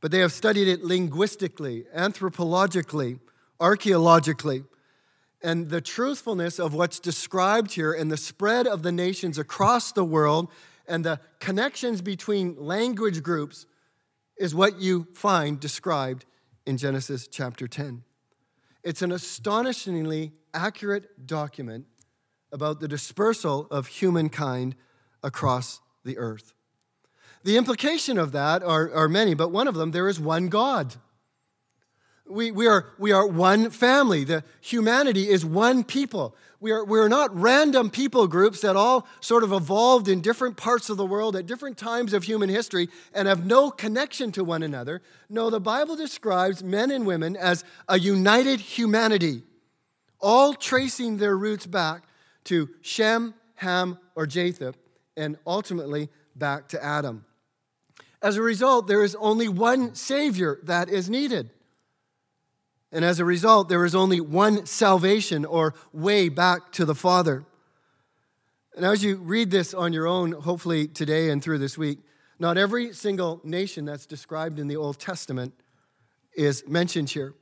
but 0.00 0.10
they 0.10 0.18
have 0.20 0.32
studied 0.32 0.68
it 0.68 0.84
linguistically, 0.84 1.84
anthropologically, 1.96 3.20
archaeologically. 3.60 4.64
And 5.42 5.68
the 5.68 5.80
truthfulness 5.80 6.58
of 6.58 6.74
what's 6.74 6.98
described 6.98 7.74
here 7.74 7.92
and 7.92 8.10
the 8.10 8.16
spread 8.16 8.66
of 8.66 8.82
the 8.82 8.92
nations 8.92 9.38
across 9.38 9.92
the 9.92 10.04
world 10.04 10.50
and 10.86 11.04
the 11.04 11.20
connections 11.38 12.00
between 12.00 12.56
language 12.56 13.22
groups 13.22 13.66
is 14.36 14.54
what 14.54 14.80
you 14.80 15.06
find 15.14 15.60
described 15.60 16.24
in 16.66 16.76
Genesis 16.76 17.28
chapter 17.28 17.68
10. 17.68 18.02
It's 18.82 19.02
an 19.02 19.12
astonishingly 19.12 20.32
accurate 20.54 21.26
document 21.26 21.86
about 22.52 22.80
the 22.80 22.88
dispersal 22.88 23.66
of 23.70 23.86
humankind 23.86 24.74
across 25.22 25.80
the 26.04 26.18
earth. 26.18 26.54
the 27.44 27.56
implication 27.56 28.18
of 28.18 28.32
that 28.32 28.62
are, 28.62 28.92
are 28.92 29.08
many, 29.08 29.34
but 29.34 29.50
one 29.50 29.68
of 29.68 29.74
them, 29.74 29.92
there 29.92 30.08
is 30.08 30.18
one 30.18 30.48
God. 30.48 30.96
We, 32.28 32.50
we, 32.50 32.66
are, 32.66 32.86
we 32.98 33.12
are 33.12 33.26
one 33.26 33.70
family. 33.70 34.24
The 34.24 34.44
humanity 34.60 35.28
is 35.28 35.44
one 35.44 35.82
people. 35.82 36.36
We 36.60 36.72
are, 36.72 36.84
we 36.84 36.98
are 36.98 37.08
not 37.08 37.34
random 37.34 37.88
people 37.88 38.26
groups 38.26 38.60
that 38.62 38.76
all 38.76 39.06
sort 39.20 39.44
of 39.44 39.52
evolved 39.52 40.08
in 40.08 40.20
different 40.20 40.56
parts 40.56 40.90
of 40.90 40.96
the 40.96 41.06
world 41.06 41.36
at 41.36 41.46
different 41.46 41.78
times 41.78 42.12
of 42.12 42.24
human 42.24 42.48
history 42.48 42.88
and 43.14 43.28
have 43.28 43.46
no 43.46 43.70
connection 43.70 44.32
to 44.32 44.44
one 44.44 44.62
another. 44.62 45.00
No, 45.30 45.48
the 45.50 45.60
Bible 45.60 45.96
describes 45.96 46.62
men 46.62 46.90
and 46.90 47.06
women 47.06 47.36
as 47.36 47.64
a 47.88 47.98
united 47.98 48.60
humanity, 48.60 49.42
all 50.20 50.52
tracing 50.52 51.18
their 51.18 51.36
roots 51.36 51.64
back 51.64 52.07
to 52.48 52.68
Shem, 52.82 53.34
Ham, 53.56 53.98
or 54.14 54.26
Japheth, 54.26 54.76
and 55.16 55.38
ultimately 55.46 56.08
back 56.34 56.68
to 56.68 56.84
Adam. 56.84 57.24
As 58.20 58.36
a 58.36 58.42
result, 58.42 58.86
there 58.88 59.04
is 59.04 59.14
only 59.16 59.48
one 59.48 59.94
Savior 59.94 60.58
that 60.64 60.88
is 60.88 61.08
needed. 61.08 61.50
And 62.90 63.04
as 63.04 63.20
a 63.20 63.24
result, 63.24 63.68
there 63.68 63.84
is 63.84 63.94
only 63.94 64.20
one 64.20 64.66
salvation 64.66 65.44
or 65.44 65.74
way 65.92 66.28
back 66.28 66.72
to 66.72 66.84
the 66.84 66.94
Father. 66.94 67.44
And 68.74 68.84
as 68.84 69.04
you 69.04 69.16
read 69.16 69.50
this 69.50 69.74
on 69.74 69.92
your 69.92 70.06
own, 70.06 70.32
hopefully 70.32 70.88
today 70.88 71.30
and 71.30 71.42
through 71.42 71.58
this 71.58 71.76
week, 71.76 71.98
not 72.38 72.56
every 72.56 72.92
single 72.92 73.40
nation 73.44 73.84
that's 73.84 74.06
described 74.06 74.58
in 74.58 74.68
the 74.68 74.76
Old 74.76 74.98
Testament 74.98 75.52
is 76.34 76.66
mentioned 76.66 77.10
here. 77.10 77.34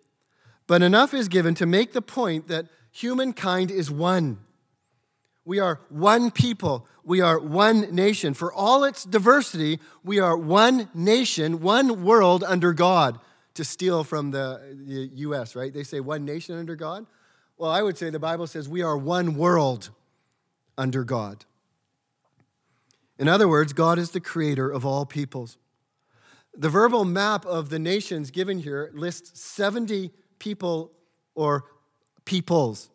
But 0.66 0.82
enough 0.82 1.14
is 1.14 1.28
given 1.28 1.54
to 1.56 1.66
make 1.66 1.92
the 1.92 2.02
point 2.02 2.48
that 2.48 2.66
humankind 2.90 3.70
is 3.70 3.90
one. 3.90 4.38
We 5.46 5.60
are 5.60 5.80
one 5.88 6.32
people. 6.32 6.88
We 7.04 7.20
are 7.20 7.38
one 7.38 7.94
nation. 7.94 8.34
For 8.34 8.52
all 8.52 8.82
its 8.82 9.04
diversity, 9.04 9.78
we 10.02 10.18
are 10.18 10.36
one 10.36 10.90
nation, 10.92 11.60
one 11.60 12.02
world 12.04 12.42
under 12.42 12.72
God 12.72 13.20
to 13.54 13.64
steal 13.64 14.02
from 14.02 14.32
the, 14.32 14.60
the 14.86 15.08
U.S., 15.14 15.54
right? 15.54 15.72
They 15.72 15.84
say 15.84 16.00
one 16.00 16.24
nation 16.24 16.58
under 16.58 16.74
God. 16.74 17.06
Well, 17.56 17.70
I 17.70 17.80
would 17.80 17.96
say 17.96 18.10
the 18.10 18.18
Bible 18.18 18.48
says 18.48 18.68
we 18.68 18.82
are 18.82 18.98
one 18.98 19.36
world 19.36 19.90
under 20.76 21.04
God. 21.04 21.44
In 23.16 23.28
other 23.28 23.48
words, 23.48 23.72
God 23.72 24.00
is 24.00 24.10
the 24.10 24.20
creator 24.20 24.68
of 24.68 24.84
all 24.84 25.06
peoples. 25.06 25.58
The 26.54 26.68
verbal 26.68 27.04
map 27.04 27.46
of 27.46 27.70
the 27.70 27.78
nations 27.78 28.32
given 28.32 28.58
here 28.58 28.90
lists 28.94 29.40
70 29.40 30.10
people 30.40 30.90
or 31.36 31.66
peoples, 32.24 32.90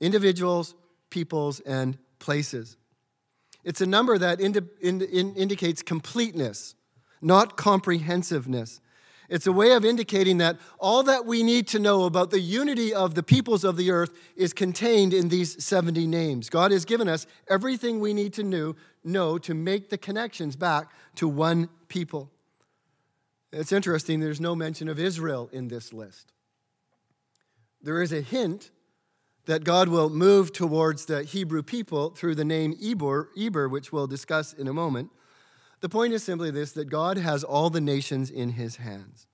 individuals, 0.00 0.74
peoples, 1.10 1.60
and 1.60 1.98
places. 2.18 2.76
It's 3.64 3.80
a 3.80 3.86
number 3.86 4.16
that 4.18 4.40
indi- 4.40 4.60
in, 4.80 5.02
in, 5.02 5.34
indicates 5.34 5.82
completeness, 5.82 6.74
not 7.20 7.56
comprehensiveness. 7.56 8.80
It's 9.28 9.46
a 9.46 9.52
way 9.52 9.72
of 9.72 9.84
indicating 9.84 10.38
that 10.38 10.56
all 10.78 11.02
that 11.02 11.26
we 11.26 11.42
need 11.42 11.66
to 11.68 11.80
know 11.80 12.04
about 12.04 12.30
the 12.30 12.38
unity 12.40 12.94
of 12.94 13.14
the 13.14 13.24
peoples 13.24 13.64
of 13.64 13.76
the 13.76 13.90
earth 13.90 14.16
is 14.36 14.52
contained 14.52 15.12
in 15.12 15.28
these 15.28 15.62
70 15.64 16.06
names. 16.06 16.48
God 16.48 16.70
has 16.70 16.84
given 16.84 17.08
us 17.08 17.26
everything 17.48 17.98
we 17.98 18.14
need 18.14 18.32
to 18.34 18.44
know, 18.44 18.76
know 19.02 19.36
to 19.38 19.52
make 19.52 19.90
the 19.90 19.98
connections 19.98 20.54
back 20.54 20.92
to 21.16 21.26
one 21.26 21.68
people. 21.88 22.30
It's 23.52 23.72
interesting, 23.72 24.20
there's 24.20 24.40
no 24.40 24.54
mention 24.54 24.88
of 24.88 24.98
Israel 24.98 25.48
in 25.52 25.68
this 25.68 25.92
list. 25.92 26.32
There 27.82 28.02
is 28.02 28.12
a 28.12 28.20
hint 28.20 28.70
that 29.46 29.64
God 29.64 29.88
will 29.88 30.10
move 30.10 30.52
towards 30.52 31.06
the 31.06 31.22
Hebrew 31.22 31.62
people 31.62 32.10
through 32.10 32.34
the 32.34 32.44
name 32.44 32.76
Eber, 32.82 33.30
Eber, 33.38 33.68
which 33.68 33.92
we'll 33.92 34.06
discuss 34.06 34.52
in 34.52 34.68
a 34.68 34.72
moment. 34.72 35.10
The 35.80 35.88
point 35.88 36.12
is 36.12 36.22
simply 36.22 36.50
this 36.50 36.72
that 36.72 36.86
God 36.86 37.16
has 37.16 37.44
all 37.44 37.70
the 37.70 37.80
nations 37.80 38.30
in 38.30 38.50
his 38.50 38.76
hands. 38.76 39.26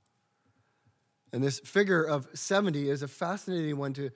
And 1.32 1.42
this 1.42 1.60
figure 1.60 2.02
of 2.02 2.28
70 2.34 2.90
is 2.90 3.02
a 3.02 3.08
fascinating 3.08 3.78
one 3.78 3.94
to 3.94 4.10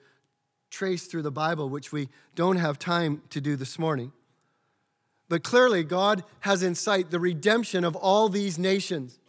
trace 0.69 1.07
through 1.07 1.23
the 1.23 1.31
Bible, 1.31 1.69
which 1.69 1.91
we 1.91 2.09
don't 2.35 2.57
have 2.57 2.77
time 2.77 3.23
to 3.31 3.41
do 3.41 3.55
this 3.55 3.79
morning. 3.79 4.11
But 5.29 5.43
clearly, 5.43 5.83
God 5.83 6.23
has 6.41 6.61
in 6.61 6.75
sight 6.75 7.09
the 7.09 7.19
redemption 7.19 7.83
of 7.83 7.95
all 7.95 8.29
these 8.29 8.59
nations. 8.59 9.19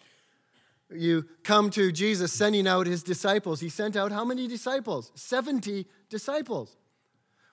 You 0.91 1.27
come 1.45 1.71
to 1.71 1.93
Jesus 1.93 2.33
sending 2.33 2.67
out 2.67 2.87
his 2.87 3.03
disciples. 3.03 3.61
He 3.61 3.69
sent 3.69 3.97
out 3.97 4.11
how 4.11 4.25
many 4.25 4.47
disciples? 4.47 5.13
70 5.15 5.87
disciples 6.09 6.77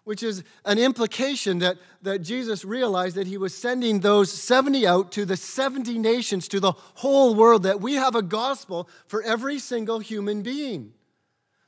which 0.06 0.22
is 0.22 0.44
an 0.66 0.78
implication 0.78 1.60
that, 1.60 1.78
that 2.04 2.20
Jesus 2.20 2.64
realized 2.64 3.16
that 3.16 3.28
he 3.28 3.38
was 3.38 3.58
sending 3.58 4.00
those 4.00 4.32
70 4.32 4.88
out 4.88 5.12
to 5.12 5.26
the 5.26 5.36
70 5.36 5.98
nations, 5.98 6.48
to 6.48 6.60
the 6.60 6.74
whole 6.94 7.36
world, 7.36 7.64
that 7.64 7.82
we 7.82 7.96
have 7.96 8.16
a 8.16 8.22
gospel 8.22 8.88
for 9.08 9.22
every 9.24 9.60
single 9.60 10.00
human 10.00 10.44
being. 10.44 10.94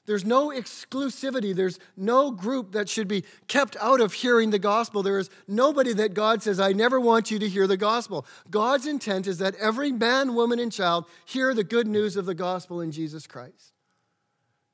There's 0.07 0.25
no 0.25 0.49
exclusivity. 0.49 1.53
There's 1.53 1.79
no 1.97 2.31
group 2.31 2.71
that 2.71 2.87
should 2.87 3.09
be 3.09 3.25
kept 3.47 3.75
out 3.81 3.99
of 3.99 4.13
hearing 4.13 4.51
the 4.51 4.57
gospel. 4.57 5.03
There 5.03 5.19
is 5.19 5.29
nobody 5.49 5.93
that 5.93 6.13
God 6.13 6.41
says, 6.41 6.61
I 6.61 6.71
never 6.71 6.97
want 6.97 7.29
you 7.29 7.37
to 7.39 7.49
hear 7.49 7.67
the 7.67 7.77
gospel. 7.77 8.25
God's 8.49 8.87
intent 8.87 9.27
is 9.27 9.37
that 9.39 9.53
every 9.55 9.91
man, 9.91 10.33
woman, 10.33 10.59
and 10.59 10.71
child 10.71 11.05
hear 11.25 11.53
the 11.53 11.65
good 11.65 11.87
news 11.87 12.15
of 12.15 12.25
the 12.25 12.33
gospel 12.33 12.79
in 12.79 12.91
Jesus 12.91 13.27
Christ. 13.27 13.73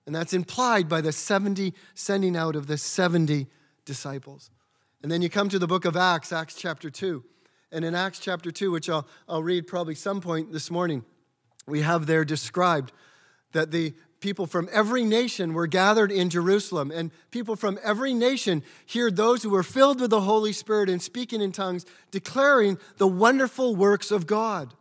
And 0.05 0.15
that's 0.15 0.33
implied 0.33 0.87
by 0.87 1.01
the 1.01 1.11
70 1.11 1.73
sending 1.95 2.37
out 2.37 2.55
of 2.55 2.67
the 2.67 2.77
70 2.77 3.47
disciples. 3.85 4.51
And 5.01 5.11
then 5.11 5.23
you 5.23 5.29
come 5.29 5.49
to 5.49 5.59
the 5.59 5.67
book 5.67 5.85
of 5.85 5.97
Acts, 5.97 6.31
Acts 6.31 6.55
chapter 6.55 6.91
2. 6.91 7.23
And 7.71 7.83
in 7.83 7.95
Acts 7.95 8.19
chapter 8.19 8.51
2, 8.51 8.69
which 8.69 8.87
I'll, 8.87 9.07
I'll 9.27 9.41
read 9.41 9.65
probably 9.65 9.95
some 9.95 10.21
point 10.21 10.51
this 10.51 10.69
morning, 10.69 11.03
we 11.65 11.81
have 11.81 12.05
there 12.05 12.23
described 12.23 12.91
that 13.53 13.71
the 13.71 13.93
people 14.23 14.47
from 14.47 14.67
every 14.71 15.03
nation 15.05 15.53
were 15.53 15.67
gathered 15.67 16.11
in 16.11 16.29
Jerusalem, 16.29 16.89
and 16.89 17.11
people 17.29 17.55
from 17.55 17.77
every 17.83 18.13
nation 18.13 18.63
heard 18.91 19.15
those 19.15 19.43
who 19.43 19.51
were 19.51 19.61
filled 19.61 20.01
with 20.01 20.09
the 20.09 20.21
Holy 20.21 20.53
Spirit 20.53 20.89
and 20.89 21.01
speaking 21.01 21.41
in 21.41 21.51
tongues, 21.51 21.85
declaring 22.09 22.79
the 22.97 23.07
wonderful 23.07 23.75
works 23.75 24.09
of 24.09 24.25
God 24.25 24.73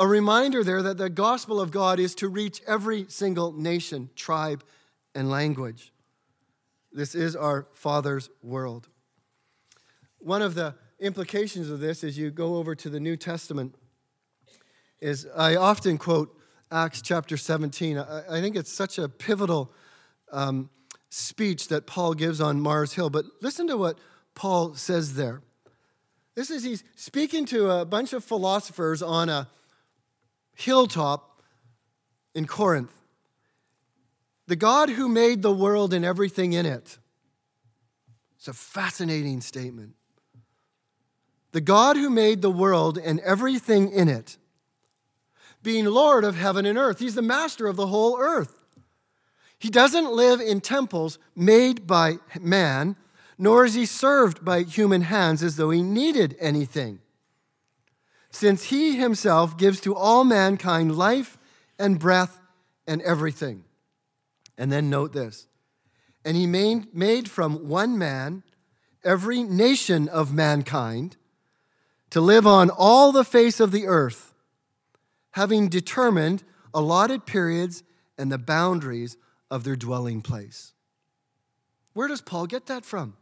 a 0.00 0.06
reminder 0.06 0.64
there 0.64 0.82
that 0.82 0.96
the 0.96 1.10
gospel 1.10 1.60
of 1.60 1.70
God 1.70 2.00
is 2.00 2.14
to 2.16 2.28
reach 2.28 2.62
every 2.66 3.04
single 3.08 3.52
nation, 3.52 4.08
tribe, 4.16 4.64
and 5.14 5.28
language. 5.28 5.92
This 6.90 7.14
is 7.14 7.36
our 7.36 7.66
Father's 7.74 8.30
world. 8.42 8.88
One 10.18 10.40
of 10.40 10.54
the 10.54 10.74
implications 11.00 11.68
of 11.68 11.80
this 11.80 12.02
as 12.02 12.16
you 12.16 12.30
go 12.30 12.56
over 12.56 12.74
to 12.76 12.88
the 12.88 12.98
New 12.98 13.18
Testament 13.18 13.74
is 15.02 15.28
I 15.36 15.56
often 15.56 15.98
quote 15.98 16.34
Acts 16.70 17.02
chapter 17.02 17.36
17. 17.36 17.98
I, 17.98 18.36
I 18.36 18.40
think 18.40 18.56
it's 18.56 18.72
such 18.72 18.98
a 18.98 19.08
pivotal 19.08 19.72
um, 20.30 20.70
speech 21.08 21.68
that 21.68 21.86
Paul 21.86 22.14
gives 22.14 22.40
on 22.40 22.60
Mars 22.60 22.92
Hill, 22.92 23.10
but 23.10 23.24
listen 23.40 23.66
to 23.66 23.76
what 23.76 23.98
Paul 24.34 24.74
says 24.74 25.14
there. 25.14 25.42
This 26.36 26.50
is 26.50 26.62
he's 26.62 26.84
speaking 26.94 27.44
to 27.46 27.70
a 27.70 27.84
bunch 27.84 28.12
of 28.12 28.24
philosophers 28.24 29.02
on 29.02 29.28
a 29.28 29.48
hilltop 30.54 31.42
in 32.34 32.46
Corinth. 32.46 32.92
The 34.46 34.56
God 34.56 34.90
who 34.90 35.08
made 35.08 35.42
the 35.42 35.52
world 35.52 35.92
and 35.92 36.04
everything 36.04 36.52
in 36.52 36.66
it. 36.66 36.98
It's 38.36 38.48
a 38.48 38.52
fascinating 38.52 39.40
statement. 39.40 39.94
The 41.52 41.60
God 41.60 41.96
who 41.96 42.10
made 42.10 42.42
the 42.42 42.50
world 42.50 42.96
and 42.96 43.20
everything 43.20 43.92
in 43.92 44.08
it, 44.08 44.38
being 45.62 45.84
Lord 45.86 46.24
of 46.24 46.36
heaven 46.36 46.66
and 46.66 46.78
earth, 46.78 46.98
He's 46.98 47.14
the 47.14 47.22
master 47.22 47.66
of 47.66 47.76
the 47.76 47.88
whole 47.88 48.18
earth. 48.18 48.64
He 49.58 49.68
doesn't 49.68 50.10
live 50.10 50.40
in 50.40 50.60
temples 50.60 51.18
made 51.36 51.86
by 51.86 52.18
man, 52.40 52.96
nor 53.36 53.64
is 53.64 53.74
he 53.74 53.86
served 53.86 54.44
by 54.44 54.62
human 54.62 55.02
hands 55.02 55.42
as 55.42 55.56
though 55.56 55.70
he 55.70 55.82
needed 55.82 56.36
anything 56.40 57.00
since 58.30 58.64
he 58.64 58.96
himself 58.96 59.56
gives 59.58 59.80
to 59.80 59.94
all 59.94 60.24
mankind 60.24 60.96
life 60.96 61.36
and 61.78 61.98
breath 61.98 62.38
and 62.86 63.02
everything. 63.02 63.64
And 64.56 64.70
then 64.70 64.88
note 64.88 65.12
this 65.12 65.46
and 66.24 66.36
he 66.36 66.46
made, 66.46 66.94
made 66.94 67.30
from 67.30 67.68
one 67.68 67.98
man 67.98 68.42
every 69.02 69.42
nation 69.42 70.08
of 70.08 70.34
mankind 70.34 71.16
to 72.10 72.20
live 72.20 72.46
on 72.46 72.70
all 72.70 73.12
the 73.12 73.24
face 73.24 73.60
of 73.60 73.72
the 73.72 73.86
earth, 73.86 74.29
having 75.32 75.68
determined 75.68 76.42
allotted 76.74 77.26
periods 77.26 77.82
and 78.18 78.30
the 78.30 78.38
boundaries 78.38 79.16
of 79.50 79.64
their 79.64 79.76
dwelling 79.76 80.22
place. 80.22 80.72
Where 81.92 82.08
does 82.08 82.20
Paul 82.20 82.46
get 82.46 82.66
that 82.66 82.84
from? 82.84 83.16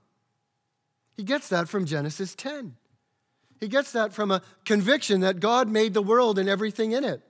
He 1.17 1.23
gets 1.23 1.49
that 1.49 1.69
from 1.69 1.85
Genesis 1.85 2.35
10. 2.35 2.77
He 3.61 3.69
gets 3.69 3.93
that 3.93 4.13
from 4.13 4.31
a 4.31 4.43
conviction 4.65 5.21
that 5.21 5.41
God 5.41 5.69
made 5.69 5.95
the 5.95 6.03
world 6.03 6.39
and 6.39 6.49
everything 6.49 6.93
in 6.93 7.05
it. 7.05 7.23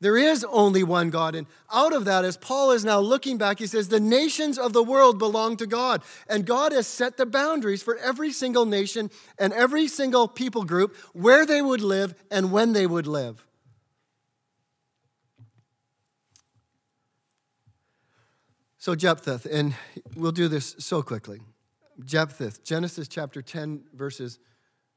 There 0.00 0.18
is 0.18 0.44
only 0.50 0.82
one 0.82 1.08
God. 1.08 1.34
And 1.34 1.46
out 1.72 1.94
of 1.94 2.04
that, 2.04 2.24
as 2.26 2.36
Paul 2.36 2.72
is 2.72 2.84
now 2.84 3.00
looking 3.00 3.38
back, 3.38 3.58
he 3.58 3.66
says, 3.66 3.88
The 3.88 3.98
nations 3.98 4.58
of 4.58 4.74
the 4.74 4.82
world 4.82 5.18
belong 5.18 5.56
to 5.56 5.66
God. 5.66 6.02
And 6.28 6.44
God 6.44 6.72
has 6.72 6.86
set 6.86 7.16
the 7.16 7.24
boundaries 7.24 7.82
for 7.82 7.96
every 7.96 8.30
single 8.30 8.66
nation 8.66 9.10
and 9.38 9.54
every 9.54 9.88
single 9.88 10.28
people 10.28 10.64
group 10.64 10.94
where 11.14 11.46
they 11.46 11.62
would 11.62 11.80
live 11.80 12.14
and 12.30 12.52
when 12.52 12.74
they 12.74 12.86
would 12.86 13.06
live. 13.06 13.45
So, 18.86 18.94
Japheth, 18.94 19.46
and 19.46 19.74
we'll 20.14 20.30
do 20.30 20.46
this 20.46 20.76
so 20.78 21.02
quickly. 21.02 21.40
Japheth, 22.04 22.62
Genesis 22.62 23.08
chapter 23.08 23.42
10, 23.42 23.82
verses 23.92 24.38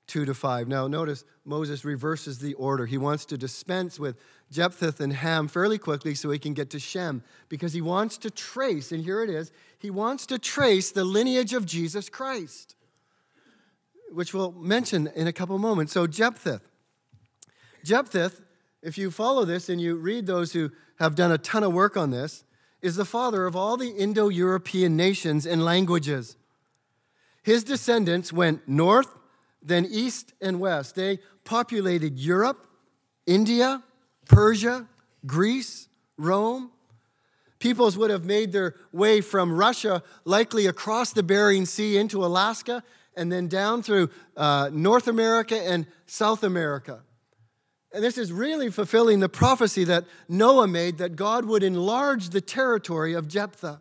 2 0.06 0.26
to 0.26 0.36
5. 0.36 0.68
Now, 0.68 0.88
notice 0.88 1.24
Moses 1.44 1.84
reverses 1.84 2.38
the 2.38 2.54
order. 2.54 2.86
He 2.86 3.00
wants 3.00 3.26
to 3.26 3.36
dispense 3.36 4.00
with 4.00 4.16
Japheth 4.52 5.00
and 5.00 5.12
Ham 5.12 5.48
fairly 5.48 5.80
quickly 5.80 6.14
so 6.14 6.30
he 6.30 6.38
can 6.38 6.54
get 6.54 6.70
to 6.70 6.80
Shem 6.80 7.24
because 7.48 7.74
he 7.74 7.82
wants 7.82 8.20
to 8.20 8.30
trace, 8.30 8.92
and 8.92 9.04
here 9.04 9.24
it 9.24 9.30
is, 9.32 9.52
he 9.80 9.90
wants 9.90 10.28
to 10.28 10.38
trace 10.38 10.92
the 10.92 11.04
lineage 11.04 11.54
of 11.54 11.66
Jesus 11.66 12.10
Christ, 12.10 12.76
which 14.12 14.36
we'll 14.36 14.52
mention 14.52 15.08
in 15.16 15.26
a 15.26 15.34
couple 15.34 15.58
moments. 15.58 15.94
So, 15.94 16.06
Japheth. 16.06 16.62
Japheth, 17.84 18.40
if 18.84 19.00
you 19.00 19.10
follow 19.10 19.46
this 19.46 19.68
and 19.68 19.82
you 19.82 19.96
read 19.96 20.28
those 20.28 20.54
who 20.54 20.70
have 21.00 21.16
done 21.16 21.32
a 21.32 21.40
ton 21.40 21.64
of 21.64 21.74
work 21.74 21.98
on 21.98 22.12
this, 22.12 22.44
is 22.82 22.96
the 22.96 23.06
father 23.06 23.46
of 23.46 23.56
all 23.56 23.78
the 23.78 23.90
Indo 23.90 24.30
European 24.30 24.96
nations 24.96 25.46
and 25.46 25.64
languages. 25.64 26.38
His 27.44 27.64
descendants 27.64 28.32
went 28.32 28.68
north, 28.68 29.16
then 29.62 29.86
east 29.90 30.34
and 30.42 30.60
west. 30.60 30.96
They 30.96 31.20
populated 31.44 32.20
Europe, 32.20 32.68
India, 33.26 33.84
Persia, 34.28 34.88
Greece, 35.26 35.88
Rome. 36.18 36.72
Peoples 37.60 37.98
would 37.98 38.10
have 38.10 38.24
made 38.24 38.52
their 38.52 38.76
way 38.94 39.20
from 39.20 39.52
Russia, 39.52 40.02
likely 40.24 40.66
across 40.66 41.12
the 41.12 41.24
Bering 41.24 41.66
Sea 41.66 41.98
into 41.98 42.24
Alaska, 42.24 42.84
and 43.16 43.32
then 43.32 43.48
down 43.48 43.84
through 43.84 44.10
uh, 44.38 44.70
North 44.72 45.08
America 45.08 45.60
and 45.60 45.86
South 46.06 46.44
America. 46.44 47.02
And 47.92 48.04
this 48.04 48.18
is 48.18 48.32
really 48.32 48.70
fulfilling 48.70 49.20
the 49.20 49.30
prophecy 49.30 49.84
that 49.86 50.06
Noah 50.28 50.68
made 50.68 51.00
that 51.00 51.16
God 51.16 51.46
would 51.46 51.64
enlarge 51.64 52.30
the 52.30 52.42
territory 52.42 53.14
of 53.14 53.28
Japheth. 53.28 53.80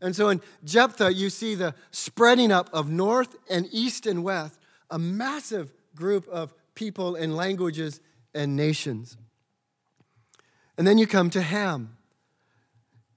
And 0.00 0.16
so 0.16 0.30
in 0.30 0.40
Japheth, 0.64 1.14
you 1.14 1.30
see 1.30 1.54
the 1.54 1.74
spreading 1.90 2.50
up 2.50 2.70
of 2.72 2.90
north 2.90 3.36
and 3.48 3.68
east 3.70 4.06
and 4.06 4.24
west, 4.24 4.58
a 4.90 4.98
massive 4.98 5.72
group 5.94 6.26
of 6.28 6.54
people 6.74 7.14
and 7.14 7.36
languages 7.36 8.00
and 8.34 8.56
nations. 8.56 9.16
And 10.76 10.86
then 10.86 10.98
you 10.98 11.06
come 11.06 11.30
to 11.30 11.42
Ham. 11.42 11.96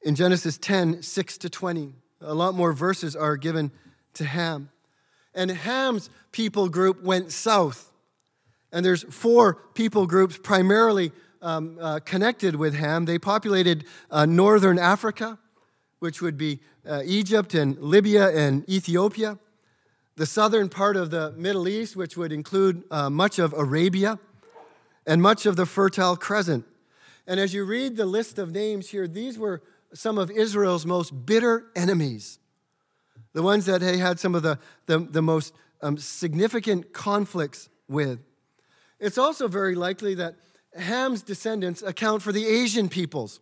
In 0.04 0.14
Genesis 0.14 0.58
10, 0.60 1.02
6 1.02 1.38
to 1.40 1.50
20, 1.50 1.94
a 2.22 2.34
lot 2.36 2.54
more 2.54 2.74
verses 2.74 3.16
are 3.16 3.38
given 3.38 3.72
to 4.14 4.26
Ham. 4.26 4.70
And 5.34 5.50
Ham's 5.50 6.10
people 6.32 6.70
group 6.70 7.02
went 7.02 7.32
south. 7.32 7.92
And 8.76 8.86
there's 8.86 9.04
four 9.04 9.56
people 9.74 10.06
groups 10.06 10.38
primarily 10.38 11.14
um, 11.42 11.78
uh, 11.80 12.02
connected 12.04 12.58
with 12.58 12.76
Ham. 12.76 13.06
They 13.06 13.18
populated 13.18 13.86
uh, 14.12 14.26
northern 14.26 14.78
Africa, 14.78 15.40
which 16.00 16.22
would 16.22 16.38
be 16.38 16.60
uh, 16.86 17.02
Egypt 17.06 17.54
and 17.54 17.80
Libya 17.80 18.36
and 18.36 18.70
Ethiopia, 18.70 19.40
the 20.18 20.26
southern 20.26 20.68
part 20.68 20.98
of 20.98 21.10
the 21.10 21.32
Middle 21.38 21.70
East, 21.70 21.96
which 21.96 22.18
would 22.18 22.34
include 22.34 22.84
uh, 22.92 23.10
much 23.10 23.40
of 23.40 23.54
Arabia, 23.54 24.20
and 25.08 25.22
much 25.22 25.46
of 25.46 25.56
the 25.56 25.66
Fertile 25.66 26.18
Crescent. 26.18 26.66
And 27.26 27.40
as 27.40 27.54
you 27.54 27.64
read 27.64 27.96
the 27.96 28.06
list 28.06 28.38
of 28.38 28.52
names 28.52 28.90
here, 28.90 29.08
these 29.08 29.40
were 29.40 29.62
some 29.94 30.18
of 30.18 30.30
Israel's 30.30 30.86
most 30.86 31.26
bitter 31.26 31.68
enemies, 31.78 32.40
the 33.32 33.42
ones 33.42 33.68
that 33.68 33.80
they 33.80 34.00
had 34.00 34.20
some 34.20 34.36
of 34.36 34.44
the, 34.44 34.60
the, 34.86 35.00
the 35.00 35.22
most 35.22 35.54
um, 35.82 35.98
significant 35.98 36.92
conflicts 36.92 37.70
with. 37.88 38.20
It's 39.00 39.18
also 39.18 39.48
very 39.48 39.76
likely 39.76 40.16
that 40.16 40.36
Ham's 40.78 41.22
descendants 41.22 41.82
account 41.82 42.22
for 42.22 42.32
the 42.32 42.46
Asian 42.46 42.90
peoples. 42.90 43.40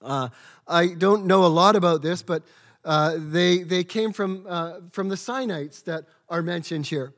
Uh, 0.00 0.28
I 0.66 0.88
don't 0.88 1.26
know 1.26 1.44
a 1.44 1.48
lot 1.48 1.76
about 1.76 2.02
this, 2.02 2.22
but 2.22 2.42
uh, 2.84 3.16
they, 3.18 3.62
they 3.62 3.84
came 3.84 4.12
from, 4.12 4.44
uh, 4.48 4.80
from 4.90 5.08
the 5.08 5.14
Sinites 5.16 5.84
that 5.84 6.04
are 6.28 6.42
mentioned 6.42 6.86
here. 6.86 7.14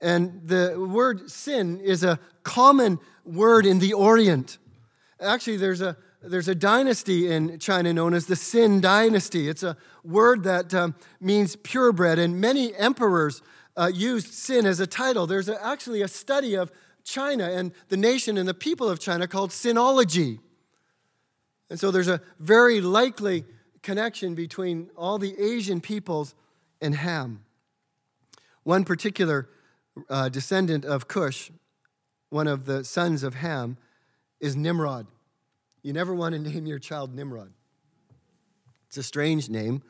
And 0.00 0.42
the 0.44 0.76
word 0.78 1.30
sin 1.30 1.80
is 1.80 2.02
a 2.04 2.18
common 2.42 2.98
word 3.24 3.66
in 3.66 3.78
the 3.78 3.92
Orient. 3.92 4.58
Actually, 5.20 5.58
there's 5.58 5.80
a, 5.80 5.96
there's 6.22 6.48
a 6.48 6.54
dynasty 6.54 7.30
in 7.30 7.58
China 7.58 7.92
known 7.92 8.14
as 8.14 8.26
the 8.26 8.36
Sin 8.36 8.80
Dynasty. 8.80 9.48
It's 9.48 9.62
a 9.62 9.76
word 10.04 10.44
that 10.44 10.72
um, 10.74 10.94
means 11.20 11.56
purebred, 11.56 12.18
and 12.18 12.40
many 12.40 12.74
emperors 12.74 13.42
uh, 13.76 13.90
used 13.92 14.32
sin 14.32 14.66
as 14.66 14.80
a 14.80 14.86
title. 14.86 15.26
There's 15.26 15.48
a, 15.48 15.64
actually 15.64 16.02
a 16.02 16.08
study 16.08 16.54
of 16.54 16.70
China 17.04 17.44
and 17.44 17.72
the 17.88 17.96
nation 17.96 18.36
and 18.36 18.48
the 18.48 18.54
people 18.54 18.88
of 18.88 18.98
China 18.98 19.26
called 19.26 19.50
sinology. 19.50 20.38
And 21.68 21.78
so 21.78 21.90
there's 21.90 22.08
a 22.08 22.20
very 22.38 22.80
likely 22.80 23.44
connection 23.82 24.34
between 24.34 24.90
all 24.96 25.18
the 25.18 25.40
Asian 25.40 25.80
peoples 25.80 26.34
and 26.80 26.94
Ham. 26.94 27.44
One 28.64 28.84
particular 28.84 29.48
uh, 30.08 30.28
descendant 30.28 30.84
of 30.84 31.08
Cush, 31.08 31.50
one 32.28 32.46
of 32.46 32.66
the 32.66 32.84
sons 32.84 33.22
of 33.22 33.34
Ham, 33.34 33.78
is 34.40 34.56
Nimrod. 34.56 35.06
You 35.82 35.92
never 35.92 36.14
want 36.14 36.34
to 36.34 36.38
name 36.50 36.66
your 36.66 36.78
child 36.78 37.14
Nimrod. 37.14 37.52
It's 38.88 38.96
a 38.96 39.02
strange 39.02 39.48
name. 39.48 39.82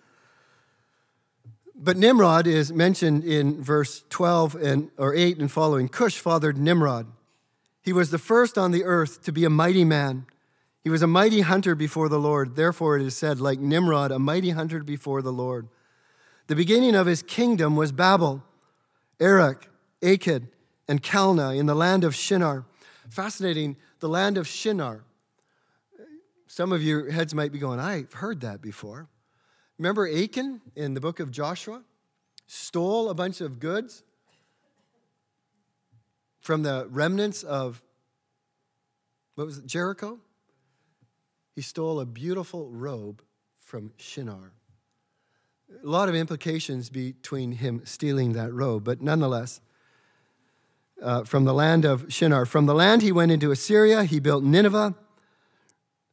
But 1.83 1.97
Nimrod 1.97 2.47
is 2.47 2.73
mentioned 2.73 3.25
in 3.25 3.63
verse 3.63 4.05
12 4.11 4.55
and, 4.57 4.91
or 4.99 5.15
8 5.15 5.39
and 5.39 5.51
following. 5.51 5.89
Cush 5.89 6.19
fathered 6.19 6.59
Nimrod. 6.59 7.07
He 7.81 7.93
was 7.93 8.11
the 8.11 8.19
first 8.19 8.59
on 8.59 8.71
the 8.71 8.85
earth 8.85 9.23
to 9.23 9.33
be 9.33 9.45
a 9.47 9.51
mighty 9.51 9.85
man 9.85 10.27
he 10.83 10.89
was 10.89 11.03
a 11.03 11.07
mighty 11.07 11.43
hunter 11.43 11.75
before 11.75 12.09
the 12.09 12.19
Lord. 12.19 12.57
Therefore, 12.57 12.97
it 12.97 13.03
is 13.03 13.17
said, 13.17 13.41
like 13.41 13.59
Nimrod, 13.59 14.11
a 14.11 14.19
mighty 14.19 14.51
hunter 14.51 14.83
before 14.83 15.21
the 15.21 15.33
Lord. 15.33 15.69
The 16.47 16.57
beginning 16.57 16.95
of 16.95 17.07
his 17.07 17.23
kingdom 17.23 17.77
was 17.77 17.93
Babel, 17.93 18.43
Erech, 19.21 19.69
Akkad, 20.01 20.49
and 20.89 21.03
Calneh 21.03 21.59
in 21.59 21.67
the 21.67 21.75
land 21.75 22.03
of 22.03 22.15
Shinar. 22.15 22.65
Fascinating, 23.11 23.77
the 24.01 24.09
land 24.09 24.39
of 24.39 24.49
Shinar. 24.49 25.05
Some 26.47 26.73
of 26.73 26.83
your 26.83 27.11
heads 27.11 27.35
might 27.35 27.53
be 27.53 27.59
going, 27.59 27.79
I've 27.79 28.15
heard 28.15 28.41
that 28.41 28.63
before. 28.63 29.09
Remember 29.81 30.07
Achan 30.07 30.61
in 30.77 30.93
the 30.93 31.01
book 31.01 31.21
of 31.21 31.31
Joshua? 31.31 31.81
Stole 32.47 33.09
a 33.09 33.15
bunch 33.15 33.41
of 33.41 33.59
goods 33.59 34.03
from 36.43 36.65
the 36.65 36.87
remnants 36.91 37.43
of, 37.43 37.81
what 39.37 39.47
was 39.47 39.57
it, 39.57 39.65
Jericho? 39.65 40.19
He 41.55 41.63
stole 41.63 41.99
a 41.99 42.05
beautiful 42.05 42.69
robe 42.69 43.23
from 43.59 43.93
Shinar. 43.97 44.53
A 45.83 45.89
lot 45.89 46.11
of 46.11 46.15
implications 46.15 46.91
between 46.91 47.53
him 47.53 47.81
stealing 47.87 48.35
that 48.35 48.53
robe, 48.53 48.85
but 48.85 49.01
nonetheless, 49.01 49.63
uh, 51.01 51.25
from 51.25 51.47
the 51.47 51.55
land 51.55 51.87
of 51.87 52.13
Shinar. 52.13 52.45
From 52.45 52.67
the 52.67 52.75
land 52.75 53.01
he 53.01 53.13
went 53.13 53.33
into 53.33 53.51
Assyria. 53.51 54.05
He 54.05 54.21
built 54.21 54.45
Nineveh, 54.45 54.95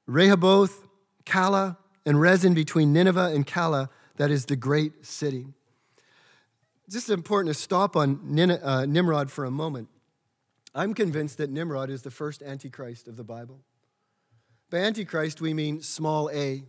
Rehoboth, 0.06 0.88
Calah, 1.26 1.76
and 2.08 2.16
Resen 2.20 2.56
between 2.56 2.94
Nineveh 2.94 3.34
and 3.36 3.46
Calah, 3.46 3.90
that 4.16 4.32
is 4.32 4.46
the 4.46 4.56
great 4.56 5.06
city. 5.06 5.46
Just 6.90 7.10
important 7.10 7.54
to 7.54 7.62
stop 7.62 7.98
on 7.98 8.40
uh, 8.40 8.86
Nimrod 8.86 9.30
for 9.30 9.44
a 9.44 9.52
moment. 9.52 9.90
I'm 10.74 10.94
convinced 10.94 11.38
that 11.40 11.50
Nimrod 11.50 11.90
is 11.90 12.04
the 12.04 12.10
first 12.10 12.42
Antichrist 12.42 13.10
of 13.10 13.18
the 13.18 13.26
Bible. 13.26 13.60
By 14.70 14.78
Antichrist, 14.78 15.42
we 15.42 15.54
mean 15.54 15.82
small 15.82 16.30
a. 16.32 16.64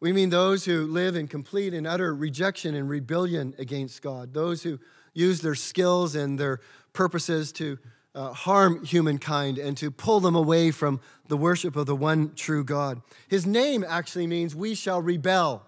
We 0.00 0.14
mean 0.14 0.30
those 0.30 0.64
who 0.64 0.86
live 0.86 1.14
in 1.14 1.28
complete 1.28 1.74
and 1.74 1.86
utter 1.86 2.14
rejection 2.14 2.74
and 2.74 2.88
rebellion 2.88 3.54
against 3.58 4.00
God, 4.00 4.32
those 4.32 4.62
who 4.62 4.78
use 5.12 5.42
their 5.42 5.56
skills 5.56 6.14
and 6.14 6.40
their 6.40 6.60
purposes 6.94 7.52
to 7.52 7.78
uh, 8.14 8.32
harm 8.32 8.84
humankind 8.84 9.58
and 9.58 9.76
to 9.76 9.90
pull 9.90 10.20
them 10.20 10.34
away 10.34 10.70
from 10.70 11.00
the 11.28 11.36
worship 11.36 11.76
of 11.76 11.86
the 11.86 11.96
one 11.96 12.34
true 12.34 12.64
God. 12.64 13.02
His 13.28 13.46
name 13.46 13.84
actually 13.86 14.26
means 14.26 14.54
we 14.54 14.74
shall 14.74 15.00
rebel. 15.00 15.62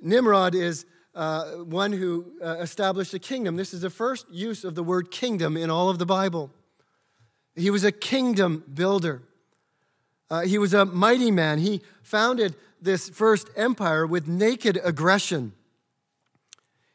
Nimrod 0.00 0.54
is 0.54 0.86
uh, 1.14 1.44
one 1.64 1.92
who 1.92 2.32
uh, 2.42 2.56
established 2.60 3.12
a 3.14 3.18
kingdom. 3.18 3.56
This 3.56 3.74
is 3.74 3.80
the 3.80 3.90
first 3.90 4.30
use 4.30 4.64
of 4.64 4.74
the 4.74 4.82
word 4.82 5.10
kingdom 5.10 5.56
in 5.56 5.70
all 5.70 5.90
of 5.90 5.98
the 5.98 6.06
Bible. 6.06 6.50
He 7.56 7.70
was 7.70 7.84
a 7.84 7.92
kingdom 7.92 8.64
builder. 8.72 9.22
Uh, 10.30 10.42
he 10.42 10.58
was 10.58 10.74
a 10.74 10.84
mighty 10.84 11.30
man. 11.30 11.58
He 11.58 11.82
founded 12.02 12.54
this 12.80 13.08
first 13.08 13.48
empire 13.56 14.06
with 14.06 14.28
naked 14.28 14.78
aggression. 14.84 15.52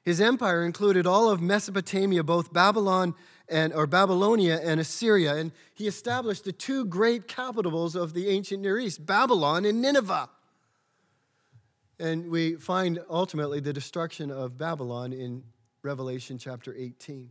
His 0.04 0.22
empire 0.22 0.66
included 0.66 1.06
all 1.08 1.30
of 1.30 1.42
Mesopotamia, 1.42 2.24
both 2.24 2.54
Babylon 2.54 3.16
and 3.50 3.74
or 3.74 3.86
Babylonia 3.88 4.60
and 4.64 4.80
Assyria, 4.80 5.36
and 5.36 5.52
he 5.74 5.88
established 5.88 6.46
the 6.46 6.52
two 6.52 6.86
great 6.86 7.28
capitals 7.28 7.96
of 7.96 8.14
the 8.14 8.30
ancient 8.30 8.62
Near 8.62 8.80
East, 8.80 9.06
Babylon 9.06 9.66
and 9.66 9.82
Nineveh. 9.82 10.30
And 12.00 12.30
we 12.30 12.56
find 12.56 13.00
ultimately 13.10 13.60
the 13.60 13.74
destruction 13.74 14.32
of 14.32 14.58
Babylon 14.58 15.14
in 15.14 15.44
Revelation 15.84 16.38
chapter 16.38 16.74
18. 16.76 17.30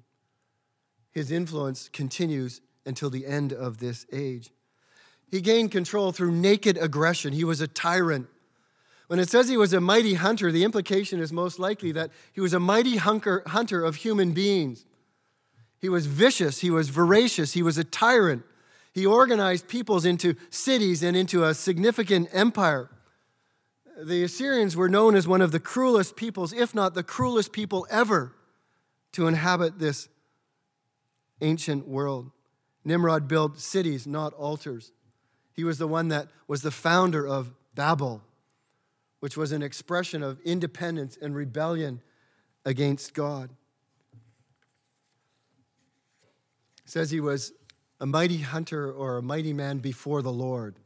His 1.11 1.31
influence 1.31 1.88
continues 1.88 2.61
until 2.87 3.11
the 3.11 3.27
end 3.27 3.53
of 3.53 3.79
this 3.79 4.07
age. 4.12 4.51
He 5.31 5.40
gained 5.40 5.70
control 5.72 6.12
through 6.12 6.33
naked 6.33 6.77
aggression. 6.77 7.33
He 7.33 7.44
was 7.44 7.61
a 7.61 7.66
tyrant. 7.66 8.29
When 9.07 9.18
it 9.18 9.29
says 9.29 9.48
he 9.48 9.57
was 9.57 9.72
a 9.72 9.81
mighty 9.81 10.14
hunter, 10.14 10.53
the 10.53 10.64
implication 10.64 11.20
is 11.20 11.33
most 11.33 11.59
likely 11.59 11.92
that 11.92 12.11
he 12.33 12.40
was 12.40 12.53
a 12.53 12.61
mighty 12.61 12.96
hunker, 12.96 13.42
hunter 13.46 13.85
of 13.85 13.96
human 13.96 14.33
beings. 14.33 14.85
He 15.83 15.88
was 15.88 16.07
vicious, 16.07 16.61
he 16.61 16.71
was 16.71 16.90
voracious, 16.90 17.53
he 17.53 17.62
was 17.62 17.77
a 17.77 17.83
tyrant. 17.85 18.45
He 18.95 19.05
organized 19.05 19.66
peoples 19.66 20.05
into 20.05 20.37
cities 20.49 21.03
and 21.03 21.16
into 21.16 21.45
a 21.45 21.55
significant 21.55 22.29
empire. 22.33 22.88
The 24.01 24.23
Assyrians 24.23 24.77
were 24.77 24.88
known 24.88 25.16
as 25.16 25.27
one 25.27 25.42
of 25.42 25.51
the 25.51 25.59
cruelest 25.59 26.14
peoples, 26.14 26.53
if 26.53 26.73
not 26.73 26.95
the 26.95 27.03
cruelest 27.03 27.53
people 27.53 27.85
ever, 27.90 28.33
to 29.12 29.27
inhabit 29.27 29.81
this 29.81 30.09
ancient 31.40 31.88
world. 31.88 32.31
Nimrod 32.85 33.27
built 33.27 33.59
cities, 33.59 34.07
not 34.07 34.33
altars. 34.35 34.92
He 35.53 35.64
was 35.64 35.79
the 35.79 35.88
one 35.88 36.09
that 36.09 36.29
was 36.47 36.62
the 36.62 36.71
founder 36.71 37.27
of 37.27 37.53
Babel, 37.75 38.23
which 39.18 39.37
was 39.37 39.51
an 39.51 39.62
expression 39.62 40.23
of 40.23 40.38
independence 40.45 41.18
and 41.21 41.35
rebellion 41.35 42.01
against 42.64 43.14
God. 43.14 43.51
It 46.82 46.82
says 46.92 47.11
he 47.11 47.20
was 47.20 47.55
a 48.00 48.05
mighty 48.05 48.37
hunter 48.37 48.92
or 48.92 49.16
a 49.16 49.22
mighty 49.22 49.55
man 49.55 49.78
before 49.78 50.20
the 50.20 50.31
Lord. 50.31 50.76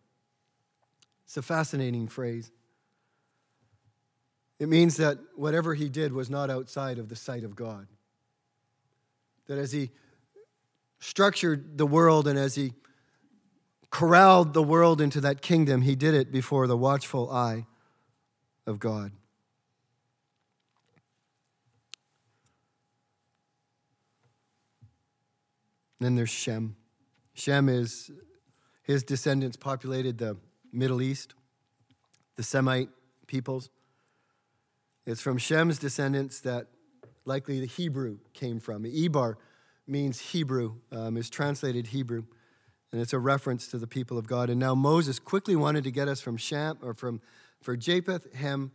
It's 1.24 1.36
a 1.36 1.42
fascinating 1.42 2.06
phrase. 2.06 2.52
It 4.60 4.68
means 4.68 4.98
that 4.98 5.18
whatever 5.34 5.74
he 5.74 5.88
did 5.88 6.12
was 6.12 6.30
not 6.30 6.48
outside 6.48 7.00
of 7.00 7.08
the 7.08 7.16
sight 7.16 7.42
of 7.42 7.56
God. 7.56 7.88
That 9.48 9.58
as 9.58 9.72
he 9.72 9.90
structured 11.00 11.76
the 11.76 11.86
world 11.88 12.28
and 12.28 12.38
as 12.38 12.54
he 12.54 12.74
corralled 13.90 14.54
the 14.54 14.62
world 14.62 15.00
into 15.00 15.20
that 15.22 15.42
kingdom, 15.42 15.82
he 15.82 15.96
did 15.96 16.14
it 16.14 16.30
before 16.30 16.68
the 16.68 16.76
watchful 16.76 17.28
eye 17.32 17.66
of 18.64 18.78
God. 18.78 19.10
Then 26.00 26.14
there's 26.14 26.30
Shem. 26.30 26.76
Shem 27.34 27.68
is, 27.68 28.10
his 28.82 29.02
descendants 29.02 29.56
populated 29.56 30.18
the 30.18 30.36
Middle 30.72 31.02
East, 31.02 31.34
the 32.36 32.42
Semite 32.42 32.88
peoples. 33.26 33.70
It's 35.06 35.20
from 35.20 35.38
Shem's 35.38 35.78
descendants 35.78 36.40
that 36.40 36.66
likely 37.24 37.60
the 37.60 37.66
Hebrew 37.66 38.18
came 38.32 38.60
from. 38.60 38.84
Eber 38.86 39.38
means 39.86 40.20
Hebrew, 40.20 40.76
um, 40.92 41.16
is 41.16 41.30
translated 41.30 41.88
Hebrew, 41.88 42.24
and 42.92 43.00
it's 43.00 43.12
a 43.12 43.18
reference 43.18 43.68
to 43.68 43.78
the 43.78 43.86
people 43.86 44.18
of 44.18 44.26
God. 44.26 44.50
And 44.50 44.58
now 44.58 44.74
Moses 44.74 45.18
quickly 45.18 45.56
wanted 45.56 45.84
to 45.84 45.90
get 45.90 46.08
us 46.08 46.20
from 46.20 46.36
Shem 46.36 46.78
or 46.82 46.94
from 46.94 47.20
for 47.62 47.76
Japheth, 47.76 48.32
Hem 48.34 48.72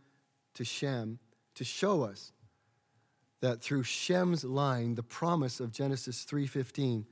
to 0.54 0.64
Shem 0.64 1.18
to 1.54 1.64
show 1.64 2.02
us 2.02 2.32
that 3.40 3.60
through 3.60 3.82
Shem's 3.82 4.44
line, 4.44 4.94
the 4.94 5.02
promise 5.02 5.60
of 5.60 5.72
Genesis 5.72 6.24
3:15 6.24 7.06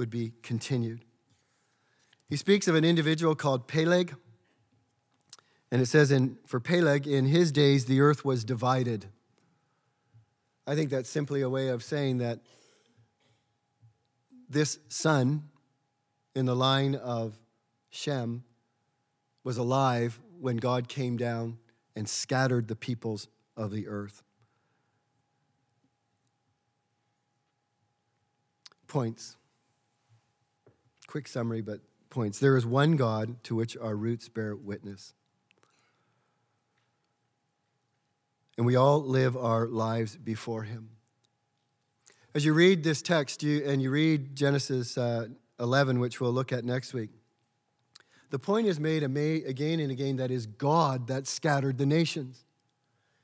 would 0.00 0.08
be 0.08 0.32
continued. 0.42 1.04
He 2.26 2.34
speaks 2.34 2.66
of 2.66 2.74
an 2.74 2.86
individual 2.86 3.34
called 3.34 3.68
Peleg, 3.68 4.14
and 5.70 5.82
it 5.82 5.86
says 5.86 6.10
in 6.10 6.38
for 6.46 6.58
Peleg, 6.58 7.06
in 7.06 7.26
his 7.26 7.52
days 7.52 7.84
the 7.84 8.00
earth 8.00 8.24
was 8.24 8.42
divided. 8.42 9.08
I 10.66 10.74
think 10.74 10.88
that's 10.88 11.10
simply 11.10 11.42
a 11.42 11.50
way 11.50 11.68
of 11.68 11.84
saying 11.84 12.16
that 12.16 12.40
this 14.48 14.78
son 14.88 15.50
in 16.34 16.46
the 16.46 16.56
line 16.56 16.94
of 16.94 17.38
Shem 17.90 18.44
was 19.44 19.58
alive 19.58 20.18
when 20.40 20.56
God 20.56 20.88
came 20.88 21.18
down 21.18 21.58
and 21.94 22.08
scattered 22.08 22.68
the 22.68 22.76
peoples 22.76 23.28
of 23.54 23.70
the 23.70 23.86
earth. 23.86 24.22
Points. 28.86 29.36
Quick 31.10 31.26
summary, 31.26 31.60
but 31.60 31.80
points. 32.08 32.38
There 32.38 32.56
is 32.56 32.64
one 32.64 32.94
God 32.94 33.42
to 33.42 33.56
which 33.56 33.76
our 33.76 33.96
roots 33.96 34.28
bear 34.28 34.54
witness. 34.54 35.12
And 38.56 38.64
we 38.64 38.76
all 38.76 39.02
live 39.02 39.36
our 39.36 39.66
lives 39.66 40.16
before 40.16 40.62
him. 40.62 40.90
As 42.32 42.44
you 42.44 42.52
read 42.52 42.84
this 42.84 43.02
text 43.02 43.42
you, 43.42 43.64
and 43.66 43.82
you 43.82 43.90
read 43.90 44.36
Genesis 44.36 44.96
uh, 44.96 45.26
11, 45.58 45.98
which 45.98 46.20
we'll 46.20 46.30
look 46.30 46.52
at 46.52 46.64
next 46.64 46.94
week, 46.94 47.10
the 48.30 48.38
point 48.38 48.68
is 48.68 48.78
made 48.78 49.02
again 49.02 49.80
and 49.80 49.90
again 49.90 50.14
that 50.18 50.30
is 50.30 50.46
God 50.46 51.08
that 51.08 51.26
scattered 51.26 51.76
the 51.76 51.86
nations. 51.86 52.44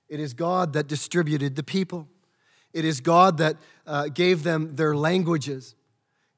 It 0.08 0.18
is 0.18 0.34
God 0.34 0.72
that 0.72 0.88
distributed 0.88 1.54
the 1.54 1.62
people. 1.62 2.08
It 2.72 2.84
is 2.84 3.00
God 3.00 3.38
that 3.38 3.58
uh, 3.86 4.08
gave 4.08 4.42
them 4.42 4.74
their 4.74 4.96
languages. 4.96 5.76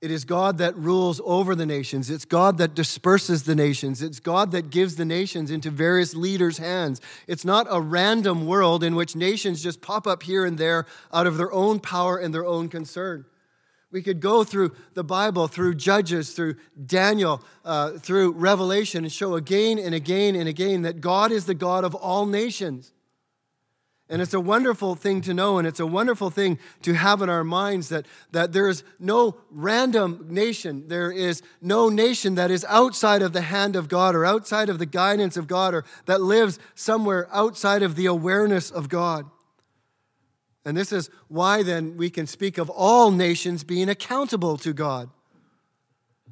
It 0.00 0.12
is 0.12 0.24
God 0.24 0.58
that 0.58 0.76
rules 0.76 1.20
over 1.24 1.56
the 1.56 1.66
nations. 1.66 2.08
It's 2.08 2.24
God 2.24 2.58
that 2.58 2.74
disperses 2.74 3.42
the 3.42 3.56
nations. 3.56 4.00
It's 4.00 4.20
God 4.20 4.52
that 4.52 4.70
gives 4.70 4.94
the 4.94 5.04
nations 5.04 5.50
into 5.50 5.70
various 5.70 6.14
leaders' 6.14 6.58
hands. 6.58 7.00
It's 7.26 7.44
not 7.44 7.66
a 7.68 7.80
random 7.80 8.46
world 8.46 8.84
in 8.84 8.94
which 8.94 9.16
nations 9.16 9.60
just 9.62 9.80
pop 9.80 10.06
up 10.06 10.22
here 10.22 10.44
and 10.44 10.56
there 10.56 10.86
out 11.12 11.26
of 11.26 11.36
their 11.36 11.52
own 11.52 11.80
power 11.80 12.16
and 12.16 12.32
their 12.32 12.46
own 12.46 12.68
concern. 12.68 13.24
We 13.90 14.02
could 14.02 14.20
go 14.20 14.44
through 14.44 14.76
the 14.94 15.02
Bible, 15.02 15.48
through 15.48 15.74
Judges, 15.74 16.32
through 16.32 16.56
Daniel, 16.86 17.42
uh, 17.64 17.92
through 17.92 18.32
Revelation, 18.32 19.02
and 19.02 19.12
show 19.12 19.34
again 19.34 19.78
and 19.78 19.94
again 19.94 20.36
and 20.36 20.48
again 20.48 20.82
that 20.82 21.00
God 21.00 21.32
is 21.32 21.46
the 21.46 21.54
God 21.54 21.84
of 21.84 21.94
all 21.94 22.26
nations. 22.26 22.92
And 24.10 24.22
it's 24.22 24.32
a 24.32 24.40
wonderful 24.40 24.94
thing 24.94 25.20
to 25.22 25.34
know, 25.34 25.58
and 25.58 25.68
it's 25.68 25.80
a 25.80 25.86
wonderful 25.86 26.30
thing 26.30 26.58
to 26.80 26.94
have 26.94 27.20
in 27.20 27.28
our 27.28 27.44
minds 27.44 27.90
that, 27.90 28.06
that 28.32 28.52
there 28.52 28.66
is 28.66 28.82
no 28.98 29.36
random 29.50 30.26
nation. 30.30 30.88
There 30.88 31.12
is 31.12 31.42
no 31.60 31.90
nation 31.90 32.34
that 32.36 32.50
is 32.50 32.64
outside 32.68 33.20
of 33.20 33.34
the 33.34 33.42
hand 33.42 33.76
of 33.76 33.88
God 33.88 34.14
or 34.14 34.24
outside 34.24 34.70
of 34.70 34.78
the 34.78 34.86
guidance 34.86 35.36
of 35.36 35.46
God 35.46 35.74
or 35.74 35.84
that 36.06 36.22
lives 36.22 36.58
somewhere 36.74 37.28
outside 37.32 37.82
of 37.82 37.96
the 37.96 38.06
awareness 38.06 38.70
of 38.70 38.88
God. 38.88 39.26
And 40.64 40.74
this 40.74 40.90
is 40.92 41.10
why 41.28 41.62
then 41.62 41.98
we 41.98 42.08
can 42.08 42.26
speak 42.26 42.56
of 42.56 42.70
all 42.70 43.10
nations 43.10 43.62
being 43.62 43.90
accountable 43.90 44.56
to 44.58 44.72
God. 44.72 45.10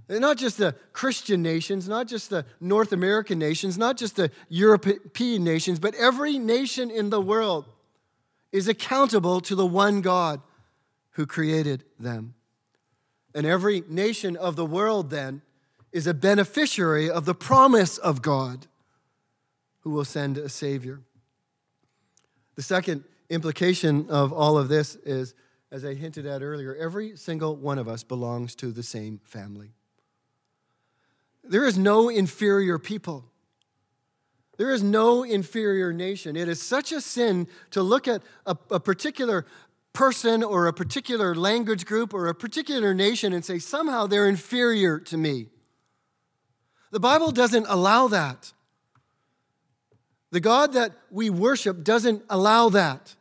Not 0.08 0.36
just 0.36 0.58
the 0.58 0.76
Christian 0.92 1.42
nations, 1.42 1.88
not 1.88 2.06
just 2.06 2.30
the 2.30 2.46
North 2.60 2.92
American 2.92 3.38
nations, 3.38 3.76
not 3.76 3.96
just 3.96 4.16
the 4.16 4.30
European 4.48 5.42
nations, 5.42 5.80
but 5.80 5.94
every 5.96 6.38
nation 6.38 6.90
in 6.90 7.10
the 7.10 7.20
world 7.20 7.66
is 8.52 8.68
accountable 8.68 9.40
to 9.40 9.56
the 9.56 9.66
one 9.66 10.00
God 10.00 10.40
who 11.12 11.26
created 11.26 11.84
them. 11.98 12.34
And 13.34 13.46
every 13.46 13.82
nation 13.88 14.36
of 14.36 14.54
the 14.54 14.64
world 14.64 15.10
then 15.10 15.42
is 15.92 16.06
a 16.06 16.14
beneficiary 16.14 17.10
of 17.10 17.24
the 17.24 17.34
promise 17.34 17.98
of 17.98 18.22
God 18.22 18.66
who 19.80 19.90
will 19.90 20.04
send 20.04 20.38
a 20.38 20.48
Savior. 20.48 21.00
The 22.54 22.62
second 22.62 23.04
implication 23.28 24.08
of 24.08 24.32
all 24.32 24.56
of 24.56 24.68
this 24.68 24.94
is, 24.96 25.34
as 25.70 25.84
I 25.84 25.94
hinted 25.94 26.26
at 26.26 26.42
earlier, 26.42 26.74
every 26.76 27.16
single 27.16 27.56
one 27.56 27.78
of 27.78 27.88
us 27.88 28.04
belongs 28.04 28.54
to 28.56 28.70
the 28.72 28.82
same 28.82 29.20
family. 29.24 29.72
There 31.48 31.64
is 31.64 31.78
no 31.78 32.08
inferior 32.08 32.78
people. 32.78 33.24
There 34.56 34.72
is 34.72 34.82
no 34.82 35.22
inferior 35.22 35.92
nation. 35.92 36.36
It 36.36 36.48
is 36.48 36.62
such 36.62 36.92
a 36.92 37.00
sin 37.00 37.46
to 37.72 37.82
look 37.82 38.08
at 38.08 38.22
a, 38.46 38.56
a, 38.70 38.80
particular 38.80 39.44
person 39.92 40.42
or 40.42 40.66
a 40.66 40.72
particular 40.72 41.34
language 41.34 41.84
group 41.84 42.14
or 42.14 42.28
a 42.28 42.34
particular 42.34 42.94
nation 42.94 43.32
and 43.32 43.44
say, 43.44 43.58
somehow 43.58 44.06
they're 44.06 44.28
inferior 44.28 44.98
to 45.00 45.16
me. 45.16 45.48
The 46.90 47.00
Bible 47.00 47.32
doesn't 47.32 47.66
allow 47.68 48.08
that. 48.08 48.52
The 50.30 50.40
God 50.40 50.74
that 50.74 50.92
we 51.10 51.30
worship 51.30 51.82
doesn't 51.82 52.22
allow 52.30 52.68
that. 52.70 53.15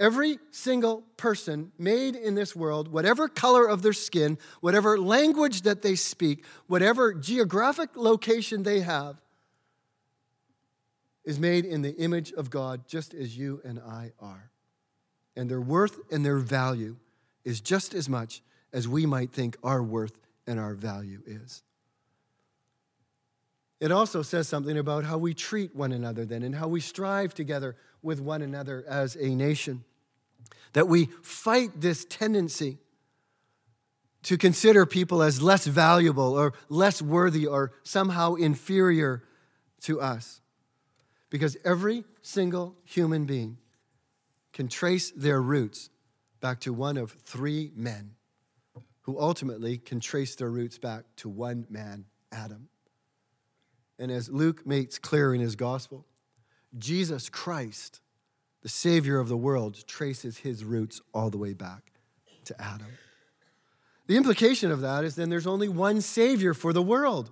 Every 0.00 0.38
single 0.52 1.02
person 1.16 1.72
made 1.76 2.14
in 2.14 2.36
this 2.36 2.54
world, 2.54 2.88
whatever 2.88 3.28
color 3.28 3.66
of 3.66 3.82
their 3.82 3.92
skin, 3.92 4.38
whatever 4.60 4.96
language 4.98 5.62
that 5.62 5.82
they 5.82 5.96
speak, 5.96 6.44
whatever 6.68 7.12
geographic 7.12 7.96
location 7.96 8.62
they 8.62 8.80
have, 8.80 9.16
is 11.24 11.38
made 11.38 11.64
in 11.64 11.82
the 11.82 11.96
image 11.96 12.32
of 12.32 12.48
God, 12.48 12.86
just 12.86 13.12
as 13.12 13.36
you 13.36 13.60
and 13.64 13.80
I 13.80 14.12
are. 14.20 14.50
And 15.36 15.50
their 15.50 15.60
worth 15.60 15.98
and 16.12 16.24
their 16.24 16.38
value 16.38 16.96
is 17.44 17.60
just 17.60 17.92
as 17.92 18.08
much 18.08 18.40
as 18.72 18.86
we 18.86 19.04
might 19.04 19.32
think 19.32 19.56
our 19.62 19.82
worth 19.82 20.16
and 20.46 20.60
our 20.60 20.74
value 20.74 21.22
is. 21.26 21.62
It 23.80 23.92
also 23.92 24.22
says 24.22 24.48
something 24.48 24.76
about 24.76 25.04
how 25.04 25.18
we 25.18 25.34
treat 25.34 25.74
one 25.74 25.92
another 25.92 26.24
then 26.24 26.42
and 26.42 26.54
how 26.54 26.68
we 26.68 26.80
strive 26.80 27.34
together 27.34 27.76
with 28.02 28.20
one 28.20 28.42
another 28.42 28.84
as 28.88 29.16
a 29.16 29.28
nation. 29.28 29.84
That 30.72 30.88
we 30.88 31.06
fight 31.22 31.80
this 31.80 32.04
tendency 32.04 32.78
to 34.24 34.36
consider 34.36 34.84
people 34.84 35.22
as 35.22 35.40
less 35.40 35.66
valuable 35.66 36.34
or 36.34 36.52
less 36.68 37.00
worthy 37.00 37.46
or 37.46 37.72
somehow 37.82 38.34
inferior 38.34 39.22
to 39.82 40.00
us. 40.00 40.40
Because 41.30 41.56
every 41.64 42.04
single 42.22 42.76
human 42.84 43.24
being 43.24 43.58
can 44.52 44.68
trace 44.68 45.10
their 45.10 45.40
roots 45.40 45.90
back 46.40 46.60
to 46.60 46.72
one 46.72 46.96
of 46.96 47.12
three 47.12 47.70
men 47.74 48.12
who 49.02 49.18
ultimately 49.18 49.78
can 49.78 50.00
trace 50.00 50.34
their 50.34 50.50
roots 50.50 50.78
back 50.78 51.04
to 51.16 51.28
one 51.28 51.66
man, 51.70 52.04
Adam. 52.30 52.68
And 53.98 54.10
as 54.10 54.28
Luke 54.28 54.66
makes 54.66 54.98
clear 54.98 55.34
in 55.34 55.40
his 55.40 55.56
gospel, 55.56 56.04
Jesus 56.76 57.28
Christ, 57.28 58.00
the 58.62 58.68
Savior 58.68 59.18
of 59.18 59.28
the 59.28 59.36
world, 59.36 59.86
traces 59.86 60.38
his 60.38 60.64
roots 60.64 61.00
all 61.14 61.30
the 61.30 61.38
way 61.38 61.52
back 61.52 61.92
to 62.44 62.60
Adam. 62.60 62.88
The 64.06 64.16
implication 64.16 64.70
of 64.70 64.80
that 64.80 65.04
is 65.04 65.14
then 65.14 65.28
there's 65.28 65.46
only 65.46 65.68
one 65.68 66.00
Savior 66.00 66.54
for 66.54 66.72
the 66.72 66.82
world. 66.82 67.30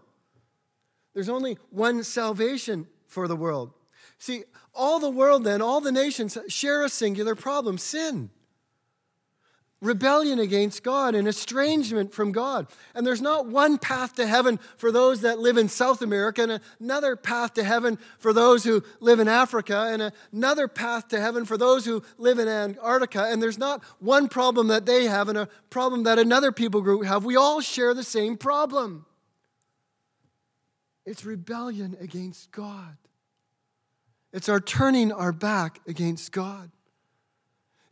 There's 1.14 1.28
only 1.28 1.58
one 1.70 2.04
salvation 2.04 2.86
for 3.06 3.26
the 3.26 3.36
world. 3.36 3.72
See, 4.18 4.44
all 4.74 5.00
the 5.00 5.10
world 5.10 5.44
then, 5.44 5.62
all 5.62 5.80
the 5.80 5.92
nations 5.92 6.36
share 6.48 6.84
a 6.84 6.88
singular 6.88 7.34
problem 7.34 7.78
sin 7.78 8.30
rebellion 9.82 10.38
against 10.38 10.82
God 10.82 11.14
and 11.14 11.28
estrangement 11.28 12.12
from 12.12 12.32
God. 12.32 12.66
And 12.94 13.06
there's 13.06 13.20
not 13.20 13.46
one 13.46 13.78
path 13.78 14.14
to 14.16 14.26
heaven 14.26 14.58
for 14.76 14.90
those 14.90 15.20
that 15.20 15.38
live 15.38 15.56
in 15.56 15.68
South 15.68 16.02
America, 16.02 16.42
and 16.42 16.60
another 16.80 17.16
path 17.16 17.54
to 17.54 17.64
heaven 17.64 17.98
for 18.18 18.32
those 18.32 18.64
who 18.64 18.82
live 19.00 19.20
in 19.20 19.28
Africa, 19.28 19.88
and 19.90 20.12
another 20.32 20.68
path 20.68 21.08
to 21.08 21.20
heaven 21.20 21.44
for 21.44 21.58
those 21.58 21.84
who 21.84 22.02
live 22.18 22.38
in 22.38 22.48
Antarctica. 22.48 23.26
And 23.30 23.42
there's 23.42 23.58
not 23.58 23.82
one 24.00 24.28
problem 24.28 24.68
that 24.68 24.86
they 24.86 25.04
have 25.04 25.28
and 25.28 25.38
a 25.38 25.48
problem 25.70 26.04
that 26.04 26.18
another 26.18 26.52
people 26.52 26.80
group 26.80 27.04
have. 27.04 27.24
We 27.24 27.36
all 27.36 27.60
share 27.60 27.94
the 27.94 28.04
same 28.04 28.36
problem 28.36 29.06
it's 31.06 31.24
rebellion 31.24 31.96
against 32.00 32.50
God. 32.50 32.96
It's 34.32 34.48
our 34.48 34.60
turning 34.60 35.12
our 35.12 35.32
back 35.32 35.80
against 35.86 36.32
God. 36.32 36.70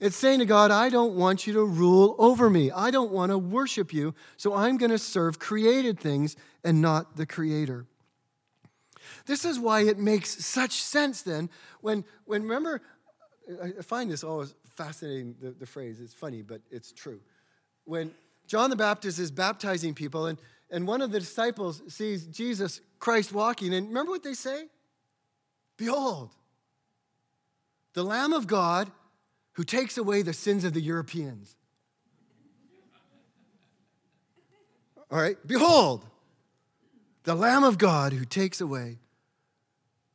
It's 0.05 0.17
saying 0.17 0.41
to 0.41 0.45
God, 0.45 0.71
I 0.71 0.91
don't 0.91 1.15
want 1.15 1.47
you 1.47 1.55
to 1.55 1.65
rule 1.65 2.15
over 2.19 2.51
me. 2.51 2.71
I 2.71 2.91
don't 2.91 3.11
want 3.11 3.33
to 3.33 3.39
worship 3.39 3.91
you, 3.91 4.15
so 4.37 4.53
I'm 4.53 4.77
going 4.77 4.91
to 4.91 4.99
serve 4.99 5.39
created 5.39 5.99
things 5.99 6.37
and 6.63 6.83
not 6.83 7.17
the 7.17 7.25
Creator. 7.25 7.87
This 9.25 9.47
is 9.47 9.59
why 9.59 9.85
it 9.85 9.99
makes 9.99 10.45
such 10.45 10.83
sense 10.83 11.23
then 11.23 11.49
when, 11.81 12.05
when 12.27 12.43
remember, 12.43 12.83
I 13.63 13.81
find 13.81 14.11
this 14.11 14.23
always 14.23 14.55
fascinating, 14.75 15.37
the, 15.41 15.53
the 15.53 15.65
phrase. 15.65 16.03
It's 16.03 16.13
funny, 16.13 16.43
but 16.43 16.61
it's 16.71 16.93
true. 16.93 17.21
When 17.87 18.11
John 18.47 18.69
the 18.69 18.77
Baptist 18.77 19.19
is 19.19 19.31
baptizing 19.31 19.95
people, 19.95 20.27
and, 20.27 20.39
and 20.71 20.87
one 20.87 21.01
of 21.01 21.13
the 21.13 21.21
disciples 21.21 21.81
sees 21.89 22.27
Jesus 22.27 22.83
Christ 22.99 23.33
walking, 23.33 23.73
and 23.73 23.89
remember 23.89 24.13
what 24.13 24.23
they 24.23 24.35
say? 24.35 24.67
Behold, 25.79 26.29
the 27.95 28.05
Lamb 28.05 28.35
of 28.35 28.47
God 28.47 28.93
who 29.55 29.65
takes 29.65 29.97
away 29.97 30.23
the 30.23 30.33
sins 30.33 30.65
of 30.65 30.73
the 30.73 30.81
Europeans. 30.81 31.57
All 35.11 35.21
right, 35.21 35.37
behold, 35.47 36.05
the 37.25 37.35
Lamb 37.35 37.65
of 37.65 37.79
God 37.79 38.13
who 38.13 38.25
takes 38.25 38.61
away 38.61 38.99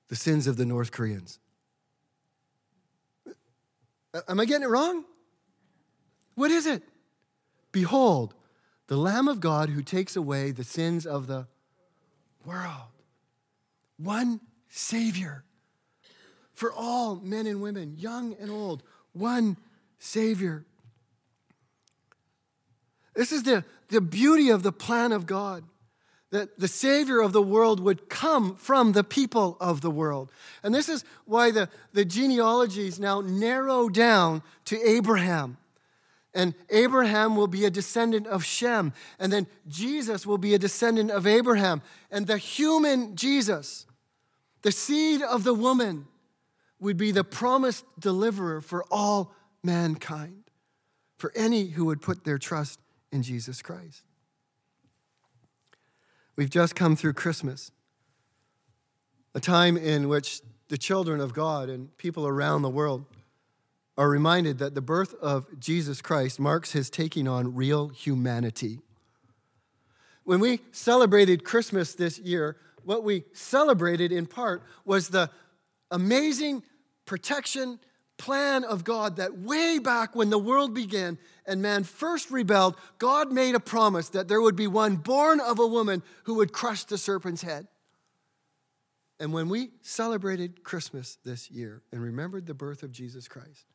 the 0.10 0.16
sins 0.16 0.48
of 0.48 0.58
the 0.58 0.66
North 0.66 0.92
Koreans. 0.92 1.40
Am 4.28 4.40
I 4.40 4.46
getting 4.46 4.64
it 4.64 4.70
wrong? 4.70 5.06
What 6.36 6.52
is 6.52 6.66
it? 6.66 6.84
Behold, 7.72 8.34
the 8.88 8.98
Lamb 8.98 9.28
of 9.28 9.40
God 9.40 9.70
who 9.70 9.84
takes 9.84 10.16
away 10.16 10.52
the 10.52 10.64
sins 10.64 11.06
of 11.06 11.28
the 11.28 11.48
world. 12.44 12.92
One 13.98 14.42
Savior 14.70 15.44
for 16.54 16.74
all 16.74 17.16
men 17.18 17.48
and 17.48 17.62
women, 17.62 17.96
young 17.98 18.36
and 18.40 18.50
old 18.50 18.84
one 19.14 19.58
Savior. 20.00 20.66
This 23.16 23.32
is 23.32 23.44
the, 23.44 23.66
the 23.90 24.02
beauty 24.02 24.50
of 24.50 24.64
the 24.64 24.72
plan 24.72 25.12
of 25.12 25.26
God 25.26 25.64
that 26.32 26.60
the 26.60 26.68
Savior 26.68 27.22
of 27.22 27.34
the 27.34 27.42
world 27.42 27.80
would 27.80 28.08
come 28.08 28.56
from 28.56 28.92
the 28.92 29.04
people 29.04 29.58
of 29.60 29.82
the 29.82 29.90
world. 29.90 30.32
And 30.62 30.74
this 30.74 30.88
is 30.88 31.04
why 31.26 31.52
the, 31.52 31.70
the 31.94 32.06
genealogies 32.06 33.00
now 33.00 33.22
narrow 33.22 33.90
down 33.90 34.44
to 34.66 34.80
Abraham. 34.88 35.58
And 36.36 36.54
Abraham 36.70 37.36
will 37.36 37.48
be 37.48 37.66
a 37.66 37.72
descendant 37.72 38.28
of 38.28 38.46
Shem. 38.46 38.94
And 39.18 39.34
then 39.34 39.48
Jesus 39.68 40.28
will 40.28 40.38
be 40.38 40.54
a 40.54 40.60
descendant 40.60 41.10
of 41.10 41.26
Abraham. 41.26 41.82
And 42.12 42.28
the 42.28 42.38
human 42.38 43.16
Jesus, 43.16 43.88
the 44.62 44.72
seed 44.72 45.24
of 45.24 45.44
the 45.44 45.56
woman, 45.56 46.06
would 46.80 46.98
be 46.98 47.12
the 47.12 47.24
promised 47.24 47.86
deliverer 48.00 48.62
for 48.62 48.86
all 48.90 49.34
mankind, 49.64 50.44
for 51.18 51.32
any 51.36 51.68
who 51.68 51.86
would 51.86 52.02
put 52.02 52.24
their 52.24 52.38
trust 52.38 52.80
in 53.12 53.24
Jesus 53.24 53.62
Christ. 53.62 54.04
We've 56.36 56.50
just 56.50 56.76
come 56.76 56.96
through 56.96 57.14
Christmas, 57.14 57.72
a 59.36 59.40
time 59.40 59.76
in 59.76 60.08
which 60.08 60.42
the 60.70 60.78
children 60.78 61.20
of 61.20 61.34
God 61.34 61.68
and 61.68 61.96
people 61.98 62.26
around 62.26 62.62
the 62.62 62.70
world 62.70 63.06
are 63.98 64.08
reminded 64.08 64.60
that 64.60 64.76
the 64.76 64.82
birth 64.82 65.14
of 65.16 65.60
Jesus 65.60 66.02
Christ 66.02 66.40
marks 66.40 66.72
his 66.72 66.90
taking 66.90 67.28
on 67.28 67.56
real 67.56 67.90
humanity. 67.90 68.80
When 70.24 70.40
we 70.40 70.62
celebrated 70.72 71.44
Christmas 71.44 71.96
this 71.96 72.18
year, 72.20 72.56
what 72.86 73.04
we 73.04 73.26
celebrated 73.34 74.14
in 74.14 74.26
part 74.26 74.64
was 74.86 75.10
the 75.10 75.30
amazing 75.92 76.64
protection 77.06 77.80
plan 78.18 78.66
of 78.66 78.84
God 78.84 79.16
that 79.16 79.40
way 79.40 79.80
back 79.80 80.16
when 80.16 80.30
the 80.30 80.38
world 80.38 80.74
began 80.76 81.18
and 81.46 81.62
man 81.62 81.84
first 81.84 82.30
rebelled, 82.30 82.76
God 83.00 83.32
made 83.32 83.56
a 83.56 83.60
promise 83.60 84.10
that 84.10 84.28
there 84.28 84.42
would 84.42 84.56
be 84.56 84.68
one 84.68 84.98
born 84.98 85.40
of 85.40 85.58
a 85.58 85.66
woman 85.66 86.04
who 86.26 86.36
would 86.36 86.52
crush 86.52 86.84
the 86.84 86.98
serpent's 86.98 87.42
head. 87.42 87.68
And 89.20 89.34
when 89.34 89.50
we 89.50 89.72
celebrated 89.82 90.64
Christmas 90.64 91.18
this 91.26 91.50
year 91.50 91.82
and 91.92 92.02
remembered 92.02 92.46
the 92.46 92.54
birth 92.54 92.84
of 92.84 92.92
Jesus 92.92 93.28
Christ, 93.28 93.66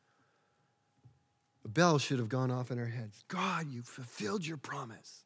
a 1.65 1.67
bell 1.67 1.97
should 1.97 2.19
have 2.19 2.29
gone 2.29 2.51
off 2.51 2.71
in 2.71 2.79
our 2.79 2.85
heads. 2.85 3.23
God, 3.27 3.67
you 3.69 3.81
fulfilled 3.81 4.45
your 4.45 4.57
promise. 4.57 5.23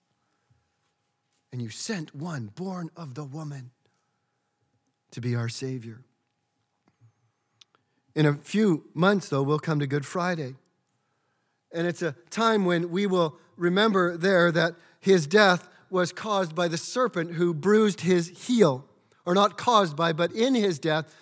And 1.51 1.61
you 1.61 1.69
sent 1.69 2.15
one 2.15 2.51
born 2.55 2.89
of 2.95 3.15
the 3.15 3.23
woman 3.23 3.71
to 5.11 5.21
be 5.21 5.35
our 5.35 5.49
Savior. 5.49 6.03
In 8.19 8.25
a 8.25 8.33
few 8.33 8.83
months, 8.93 9.29
though, 9.29 9.41
we'll 9.41 9.59
come 9.59 9.79
to 9.79 9.87
Good 9.87 10.05
Friday. 10.05 10.55
And 11.71 11.87
it's 11.87 12.01
a 12.01 12.17
time 12.29 12.65
when 12.65 12.91
we 12.91 13.07
will 13.07 13.37
remember 13.55 14.17
there 14.17 14.51
that 14.51 14.75
his 14.99 15.25
death 15.25 15.69
was 15.89 16.11
caused 16.11 16.53
by 16.53 16.67
the 16.67 16.75
serpent 16.75 17.35
who 17.35 17.53
bruised 17.53 18.01
his 18.01 18.27
heel. 18.47 18.85
Or 19.25 19.33
not 19.33 19.57
caused 19.57 19.95
by, 19.95 20.11
but 20.11 20.33
in 20.33 20.53
his 20.53 20.79
death, 20.79 21.15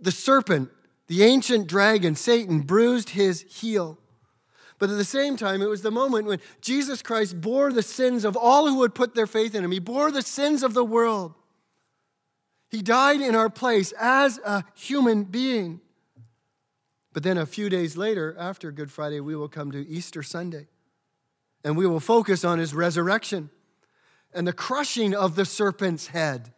the 0.00 0.10
serpent, 0.10 0.70
the 1.06 1.22
ancient 1.22 1.68
dragon, 1.68 2.16
Satan, 2.16 2.62
bruised 2.62 3.10
his 3.10 3.42
heel. 3.42 3.96
But 4.80 4.90
at 4.90 4.96
the 4.96 5.04
same 5.04 5.36
time, 5.36 5.62
it 5.62 5.68
was 5.68 5.82
the 5.82 5.92
moment 5.92 6.26
when 6.26 6.40
Jesus 6.60 7.02
Christ 7.02 7.40
bore 7.40 7.72
the 7.72 7.84
sins 7.84 8.24
of 8.24 8.36
all 8.36 8.66
who 8.66 8.78
would 8.78 8.96
put 8.96 9.14
their 9.14 9.28
faith 9.28 9.54
in 9.54 9.62
him. 9.62 9.70
He 9.70 9.78
bore 9.78 10.10
the 10.10 10.22
sins 10.22 10.64
of 10.64 10.74
the 10.74 10.84
world. 10.84 11.34
He 12.68 12.82
died 12.82 13.20
in 13.20 13.36
our 13.36 13.48
place 13.48 13.92
as 13.92 14.38
a 14.38 14.64
human 14.74 15.22
being. 15.22 15.80
But 17.12 17.22
then 17.22 17.36
a 17.36 17.46
few 17.46 17.68
days 17.68 17.96
later, 17.96 18.34
after 18.38 18.72
Good 18.72 18.90
Friday, 18.90 19.20
we 19.20 19.36
will 19.36 19.48
come 19.48 19.70
to 19.72 19.86
Easter 19.86 20.22
Sunday. 20.22 20.68
And 21.64 21.76
we 21.76 21.86
will 21.86 22.00
focus 22.00 22.44
on 22.44 22.58
his 22.58 22.74
resurrection 22.74 23.50
and 24.34 24.46
the 24.46 24.52
crushing 24.52 25.14
of 25.14 25.36
the 25.36 25.44
serpent's 25.44 26.08
head. 26.08 26.52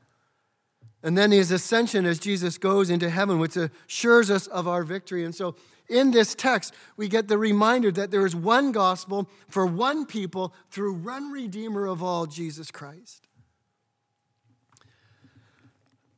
And 1.02 1.18
then 1.18 1.32
his 1.32 1.50
ascension 1.50 2.06
as 2.06 2.18
Jesus 2.18 2.56
goes 2.56 2.88
into 2.88 3.10
heaven, 3.10 3.38
which 3.38 3.56
assures 3.56 4.30
us 4.30 4.46
of 4.46 4.66
our 4.66 4.84
victory. 4.84 5.24
And 5.24 5.34
so 5.34 5.56
in 5.88 6.12
this 6.12 6.34
text, 6.34 6.72
we 6.96 7.08
get 7.08 7.28
the 7.28 7.36
reminder 7.36 7.90
that 7.92 8.10
there 8.10 8.24
is 8.24 8.34
one 8.34 8.72
gospel 8.72 9.28
for 9.48 9.66
one 9.66 10.06
people 10.06 10.54
through 10.70 10.94
one 10.94 11.30
Redeemer 11.30 11.86
of 11.86 12.02
all, 12.02 12.24
Jesus 12.24 12.70
Christ. 12.70 13.26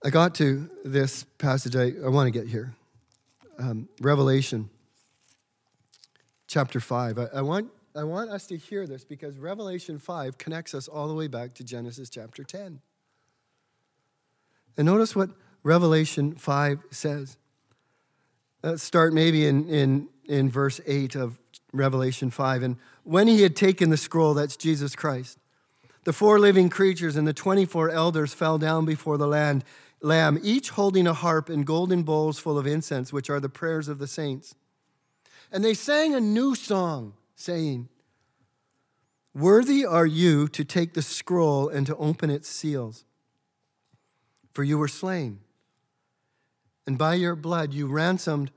I 0.05 0.11
got 0.11 0.37
to 0.37 0.71
this 0.85 1.25
passage, 1.39 1.75
I, 1.75 1.95
I 2.05 2.09
want 2.09 2.33
to 2.33 2.39
get 2.39 2.47
here 2.49 2.77
um, 3.59 3.89
Revelation 4.01 4.71
chapter 6.47 6.81
5. 6.81 7.19
I, 7.19 7.27
I, 7.35 7.43
want 7.43 7.71
I 7.95 8.05
want 8.05 8.31
us 8.31 8.47
to 8.49 8.57
hear 8.57 8.87
this 8.87 9.05
because 9.05 9.39
Revelation 9.39 9.99
5 9.99 10.39
connects 10.39 10.75
us 10.75 10.89
all 10.89 11.09
the 11.09 11.15
way 11.15 11.29
back 11.29 11.55
to 11.55 11.65
Genesis 11.65 12.11
chapter 12.11 12.45
10. 12.45 12.81
And 14.77 14.87
notice 14.87 15.17
what 15.17 15.31
Revelation 15.63 16.35
5 16.35 16.79
says. 16.91 17.37
Let's 18.63 18.83
start 18.83 19.13
maybe 19.13 19.47
in, 19.47 19.69
in, 19.69 20.09
in 20.25 20.51
verse 20.51 20.81
8 20.87 21.15
of 21.15 21.39
Revelation 21.73 22.31
5. 22.31 22.63
And 22.63 22.77
when 23.05 23.29
he 23.29 23.43
had 23.43 23.57
taken 23.57 23.91
the 23.91 23.97
scroll, 23.97 24.35
that's 24.35 24.57
Jesus 24.57 24.95
Christ, 24.95 25.39
the 26.05 26.13
four 26.13 26.39
living 26.39 26.69
creatures 26.69 27.17
and 27.17 27.27
the 27.27 27.33
24 27.33 27.91
elders 27.91 28.33
fell 28.33 28.59
down 28.59 28.85
before 28.85 29.19
the 29.19 29.27
land, 29.27 29.65
Lamb, 30.07 30.39
each 30.41 30.71
holding 30.71 31.07
a 31.09 31.13
harp 31.13 31.49
and 31.49 31.67
golden 31.67 32.05
bowls 32.05 32.39
full 32.39 32.57
of 32.57 32.67
incense, 32.67 33.13
which 33.13 33.29
are 33.29 33.41
the 33.41 33.49
prayers 33.49 33.89
of 33.89 33.99
the 33.99 34.07
saints. 34.07 34.55
And 35.51 35.65
they 35.65 35.75
sang 35.75 36.15
a 36.15 36.21
new 36.21 36.55
song, 36.55 37.15
saying, 37.35 37.89
Worthy 39.35 39.85
are 39.85 40.07
you 40.07 40.49
to 40.49 40.65
take 40.65 40.95
the 40.95 41.03
scroll 41.03 41.69
and 41.69 41.87
to 41.89 41.97
open 41.97 42.31
its 42.31 42.49
seals. 42.49 43.05
For 44.53 44.63
you 44.63 44.79
were 44.79 44.89
slain, 44.89 45.41
and 46.87 46.97
by 46.97 47.15
your 47.15 47.37
blood 47.37 47.75
you 47.75 47.89
ransomed 47.89 48.53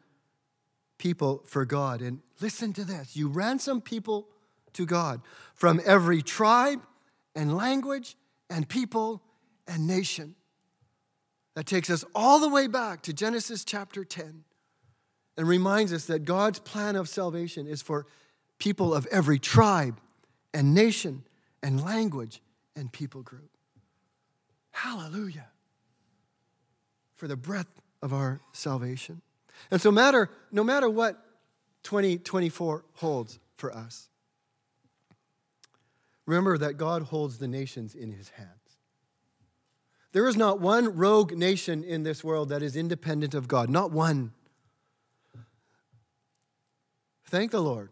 people 0.99 1.41
for 1.45 1.65
God. 1.65 2.01
And 2.01 2.19
listen 2.39 2.73
to 2.73 2.85
this 2.85 3.17
you 3.17 3.27
ransomed 3.27 3.83
people 3.83 4.27
to 4.73 4.85
God 4.85 5.21
from 5.55 5.81
every 5.83 6.21
tribe 6.21 6.81
and 7.35 7.57
language 7.57 8.15
and 8.49 8.69
people 8.69 9.21
and 9.67 9.87
nation. 9.87 10.35
That 11.55 11.65
takes 11.65 11.89
us 11.89 12.05
all 12.15 12.39
the 12.39 12.49
way 12.49 12.67
back 12.67 13.01
to 13.03 13.13
Genesis 13.13 13.65
chapter 13.65 14.05
10 14.05 14.43
and 15.37 15.47
reminds 15.47 15.91
us 15.93 16.05
that 16.05 16.25
God's 16.25 16.59
plan 16.59 16.95
of 16.95 17.09
salvation 17.09 17.67
is 17.67 17.81
for 17.81 18.05
people 18.59 18.93
of 18.93 19.05
every 19.07 19.39
tribe 19.39 19.99
and 20.53 20.73
nation 20.73 21.23
and 21.63 21.83
language 21.83 22.41
and 22.75 22.91
people 22.91 23.21
group. 23.21 23.49
Hallelujah. 24.71 25.47
For 27.15 27.27
the 27.27 27.35
breadth 27.35 27.81
of 28.01 28.13
our 28.13 28.41
salvation. 28.53 29.21
And 29.71 29.81
so 29.81 29.91
matter 29.91 30.29
no 30.51 30.63
matter 30.63 30.89
what 30.89 31.21
2024 31.83 32.85
holds 32.95 33.39
for 33.57 33.73
us. 33.75 34.09
Remember 36.25 36.57
that 36.57 36.77
God 36.77 37.03
holds 37.03 37.39
the 37.39 37.47
nations 37.47 37.95
in 37.95 38.11
his 38.11 38.29
hands. 38.29 38.58
There 40.11 40.27
is 40.27 40.35
not 40.35 40.59
one 40.59 40.95
rogue 40.95 41.33
nation 41.33 41.83
in 41.83 42.03
this 42.03 42.23
world 42.23 42.49
that 42.49 42.63
is 42.63 42.75
independent 42.75 43.33
of 43.33 43.47
God, 43.47 43.69
not 43.69 43.91
one. 43.91 44.31
Thank 47.25 47.51
the 47.51 47.61
Lord 47.61 47.89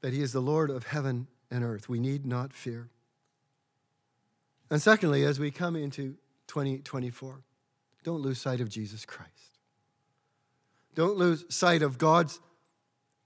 that 0.00 0.12
He 0.12 0.20
is 0.20 0.32
the 0.32 0.40
Lord 0.40 0.70
of 0.70 0.86
heaven 0.86 1.28
and 1.50 1.64
earth. 1.64 1.88
We 1.88 1.98
need 1.98 2.26
not 2.26 2.52
fear. 2.52 2.90
And 4.70 4.80
secondly, 4.80 5.24
as 5.24 5.40
we 5.40 5.50
come 5.50 5.76
into 5.76 6.16
2024, 6.48 7.42
don't 8.02 8.20
lose 8.20 8.38
sight 8.38 8.60
of 8.60 8.68
Jesus 8.68 9.04
Christ. 9.06 9.58
Don't 10.94 11.16
lose 11.16 11.44
sight 11.48 11.82
of 11.82 11.96
God's 11.98 12.38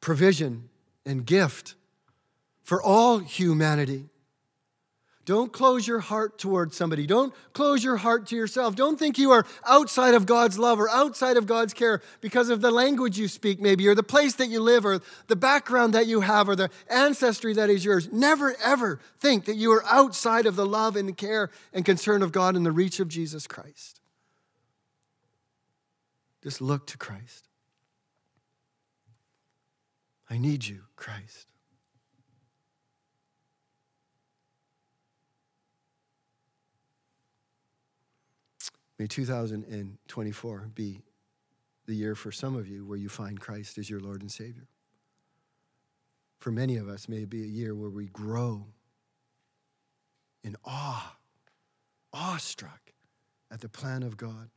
provision 0.00 0.70
and 1.04 1.26
gift 1.26 1.74
for 2.62 2.82
all 2.82 3.18
humanity. 3.18 4.08
Don't 5.28 5.52
close 5.52 5.86
your 5.86 5.98
heart 5.98 6.38
towards 6.38 6.74
somebody. 6.74 7.06
Don't 7.06 7.34
close 7.52 7.84
your 7.84 7.98
heart 7.98 8.28
to 8.28 8.34
yourself. 8.34 8.74
Don't 8.74 8.98
think 8.98 9.18
you 9.18 9.30
are 9.30 9.44
outside 9.66 10.14
of 10.14 10.24
God's 10.24 10.58
love 10.58 10.80
or 10.80 10.88
outside 10.88 11.36
of 11.36 11.46
God's 11.46 11.74
care 11.74 12.00
because 12.22 12.48
of 12.48 12.62
the 12.62 12.70
language 12.70 13.18
you 13.18 13.28
speak, 13.28 13.60
maybe, 13.60 13.86
or 13.86 13.94
the 13.94 14.02
place 14.02 14.36
that 14.36 14.46
you 14.46 14.58
live, 14.58 14.86
or 14.86 15.02
the 15.26 15.36
background 15.36 15.92
that 15.92 16.06
you 16.06 16.22
have, 16.22 16.48
or 16.48 16.56
the 16.56 16.70
ancestry 16.88 17.52
that 17.52 17.68
is 17.68 17.84
yours. 17.84 18.08
Never, 18.10 18.56
ever 18.64 19.00
think 19.20 19.44
that 19.44 19.56
you 19.56 19.70
are 19.72 19.84
outside 19.84 20.46
of 20.46 20.56
the 20.56 20.64
love 20.64 20.96
and 20.96 21.14
care 21.14 21.50
and 21.74 21.84
concern 21.84 22.22
of 22.22 22.32
God 22.32 22.56
and 22.56 22.64
the 22.64 22.72
reach 22.72 22.98
of 22.98 23.08
Jesus 23.08 23.46
Christ. 23.46 24.00
Just 26.42 26.62
look 26.62 26.86
to 26.86 26.96
Christ. 26.96 27.48
I 30.30 30.38
need 30.38 30.66
you, 30.66 30.84
Christ. 30.96 31.48
May 38.98 39.06
2024 39.06 40.70
be 40.74 41.02
the 41.86 41.94
year 41.94 42.14
for 42.14 42.32
some 42.32 42.56
of 42.56 42.68
you 42.68 42.84
where 42.84 42.98
you 42.98 43.08
find 43.08 43.40
Christ 43.40 43.78
as 43.78 43.88
your 43.88 44.00
Lord 44.00 44.20
and 44.20 44.30
Savior. 44.30 44.66
For 46.38 46.50
many 46.50 46.76
of 46.76 46.88
us, 46.88 47.08
may 47.08 47.18
it 47.18 47.30
be 47.30 47.42
a 47.42 47.46
year 47.46 47.74
where 47.74 47.90
we 47.90 48.06
grow 48.06 48.66
in 50.44 50.56
awe, 50.64 51.16
awestruck 52.12 52.92
at 53.50 53.60
the 53.60 53.68
plan 53.68 54.02
of 54.02 54.16
God 54.16 54.50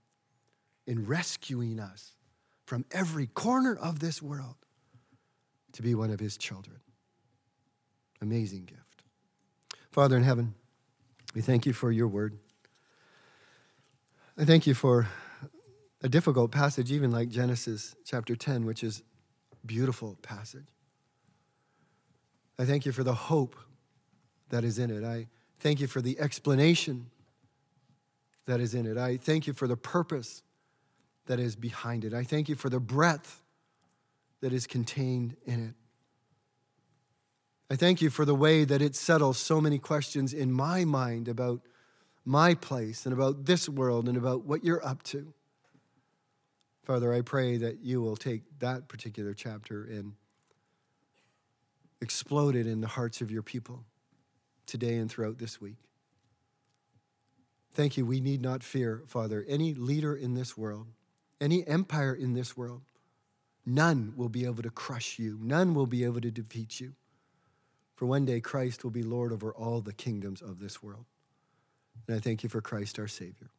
in 0.86 1.06
rescuing 1.06 1.80
us 1.80 2.16
from 2.66 2.86
every 2.92 3.28
corner 3.28 3.76
of 3.76 4.00
this 4.00 4.22
world 4.22 4.56
to 5.74 5.82
be 5.82 5.96
one 5.96 6.12
of 6.12 6.20
His 6.20 6.38
children. 6.38 6.80
Amazing 8.22 8.66
gift. 8.66 9.04
Father 9.92 10.18
in 10.18 10.24
heaven, 10.24 10.54
we 11.34 11.42
thank 11.42 11.66
you 11.66 11.74
for 11.74 11.92
your 11.92 12.08
word. 12.08 12.38
I 14.42 14.44
thank 14.44 14.66
you 14.66 14.74
for 14.74 15.08
a 16.02 16.10
difficult 16.10 16.52
passage, 16.52 16.92
even 16.92 17.12
like 17.12 17.30
Genesis 17.30 17.96
chapter 18.04 18.36
10, 18.36 18.66
which 18.66 18.84
is 18.84 19.04
beautiful 19.64 20.18
passage. 20.24 20.66
I 22.58 22.66
thank 22.66 22.84
you 22.84 22.92
for 22.92 23.04
the 23.04 23.14
hope 23.14 23.56
that 24.50 24.64
is 24.64 24.80
in 24.80 24.90
it. 24.90 25.04
I 25.04 25.28
thank 25.60 25.80
you 25.80 25.86
for 25.86 26.02
the 26.02 26.20
explanation 26.20 27.12
that 28.48 28.60
is 28.60 28.74
in 28.74 28.88
it. 28.88 28.98
I 28.98 29.18
thank 29.18 29.46
you 29.46 29.54
for 29.54 29.68
the 29.68 29.78
purpose 29.78 30.42
that 31.28 31.40
is 31.40 31.56
behind 31.56 32.04
it. 32.04 32.12
I 32.12 32.24
thank 32.24 32.50
you 32.50 32.56
for 32.56 32.68
the 32.68 32.80
breadth 32.80 33.44
that 34.42 34.54
is 34.54 34.66
contained 34.66 35.36
in 35.46 35.68
it. 35.68 35.76
I 37.70 37.76
thank 37.76 38.02
you 38.02 38.10
for 38.10 38.26
the 38.26 38.34
way 38.34 38.64
that 38.64 38.82
it 38.82 38.96
settles 38.96 39.38
so 39.38 39.62
many 39.62 39.78
questions 39.78 40.34
in 40.34 40.52
my 40.52 40.84
mind 40.84 41.28
about 41.28 41.62
my 42.26 42.54
place 42.54 43.06
and 43.06 43.14
about 43.14 43.46
this 43.46 43.68
world 43.68 44.08
and 44.08 44.18
about 44.18 44.46
what 44.46 44.64
you're 44.64 44.86
up 44.86 45.04
to. 45.04 45.34
Father, 46.84 47.14
I 47.14 47.22
pray 47.22 47.58
that 47.58 47.80
you 47.84 48.02
will 48.02 48.16
take 48.16 48.42
that 48.60 48.88
particular 48.88 49.34
chapter 49.34 49.84
and 49.84 50.14
explode 52.02 52.56
it 52.56 52.68
in 52.68 52.82
the 52.82 52.88
hearts 52.88 53.22
of 53.22 53.32
your 53.32 53.44
people 53.44 53.86
today 54.66 54.98
and 54.98 55.10
throughout 55.10 55.38
this 55.38 55.62
week. 55.62 55.78
Thank 57.74 57.98
you. 57.98 58.06
We 58.06 58.20
need 58.20 58.42
not 58.42 58.64
fear, 58.64 59.04
Father, 59.08 59.46
any 59.48 59.74
leader 59.74 60.16
in 60.16 60.34
this 60.34 60.58
world, 60.58 60.88
any 61.40 61.66
empire 61.68 62.14
in 62.14 62.34
this 62.34 62.58
world. 62.58 62.82
None 63.66 64.14
will 64.18 64.30
be 64.30 64.46
able 64.46 64.64
to 64.64 64.72
crush 64.72 65.20
you, 65.20 65.38
none 65.42 65.74
will 65.76 65.86
be 65.86 66.04
able 66.04 66.22
to 66.22 66.32
defeat 66.32 66.80
you. 66.80 66.94
For 67.96 68.08
one 68.08 68.26
day, 68.26 68.42
Christ 68.42 68.84
will 68.84 68.92
be 68.92 69.04
Lord 69.04 69.32
over 69.32 69.54
all 69.54 69.82
the 69.82 69.94
kingdoms 69.94 70.42
of 70.42 70.60
this 70.60 70.82
world. 70.82 71.06
And 72.08 72.18
I 72.18 72.20
thank 72.20 72.44
you 72.44 72.50
for 72.50 72.62
Christ 72.62 73.00
our 73.00 73.08
Savior. 73.08 73.50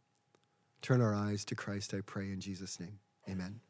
Turn 0.80 1.00
our 1.00 1.14
eyes 1.14 1.44
to 1.46 1.54
Christ, 1.54 1.94
I 1.94 2.00
pray, 2.00 2.30
in 2.32 2.40
Jesus' 2.40 2.80
name. 2.80 2.98
Amen. 3.28 3.60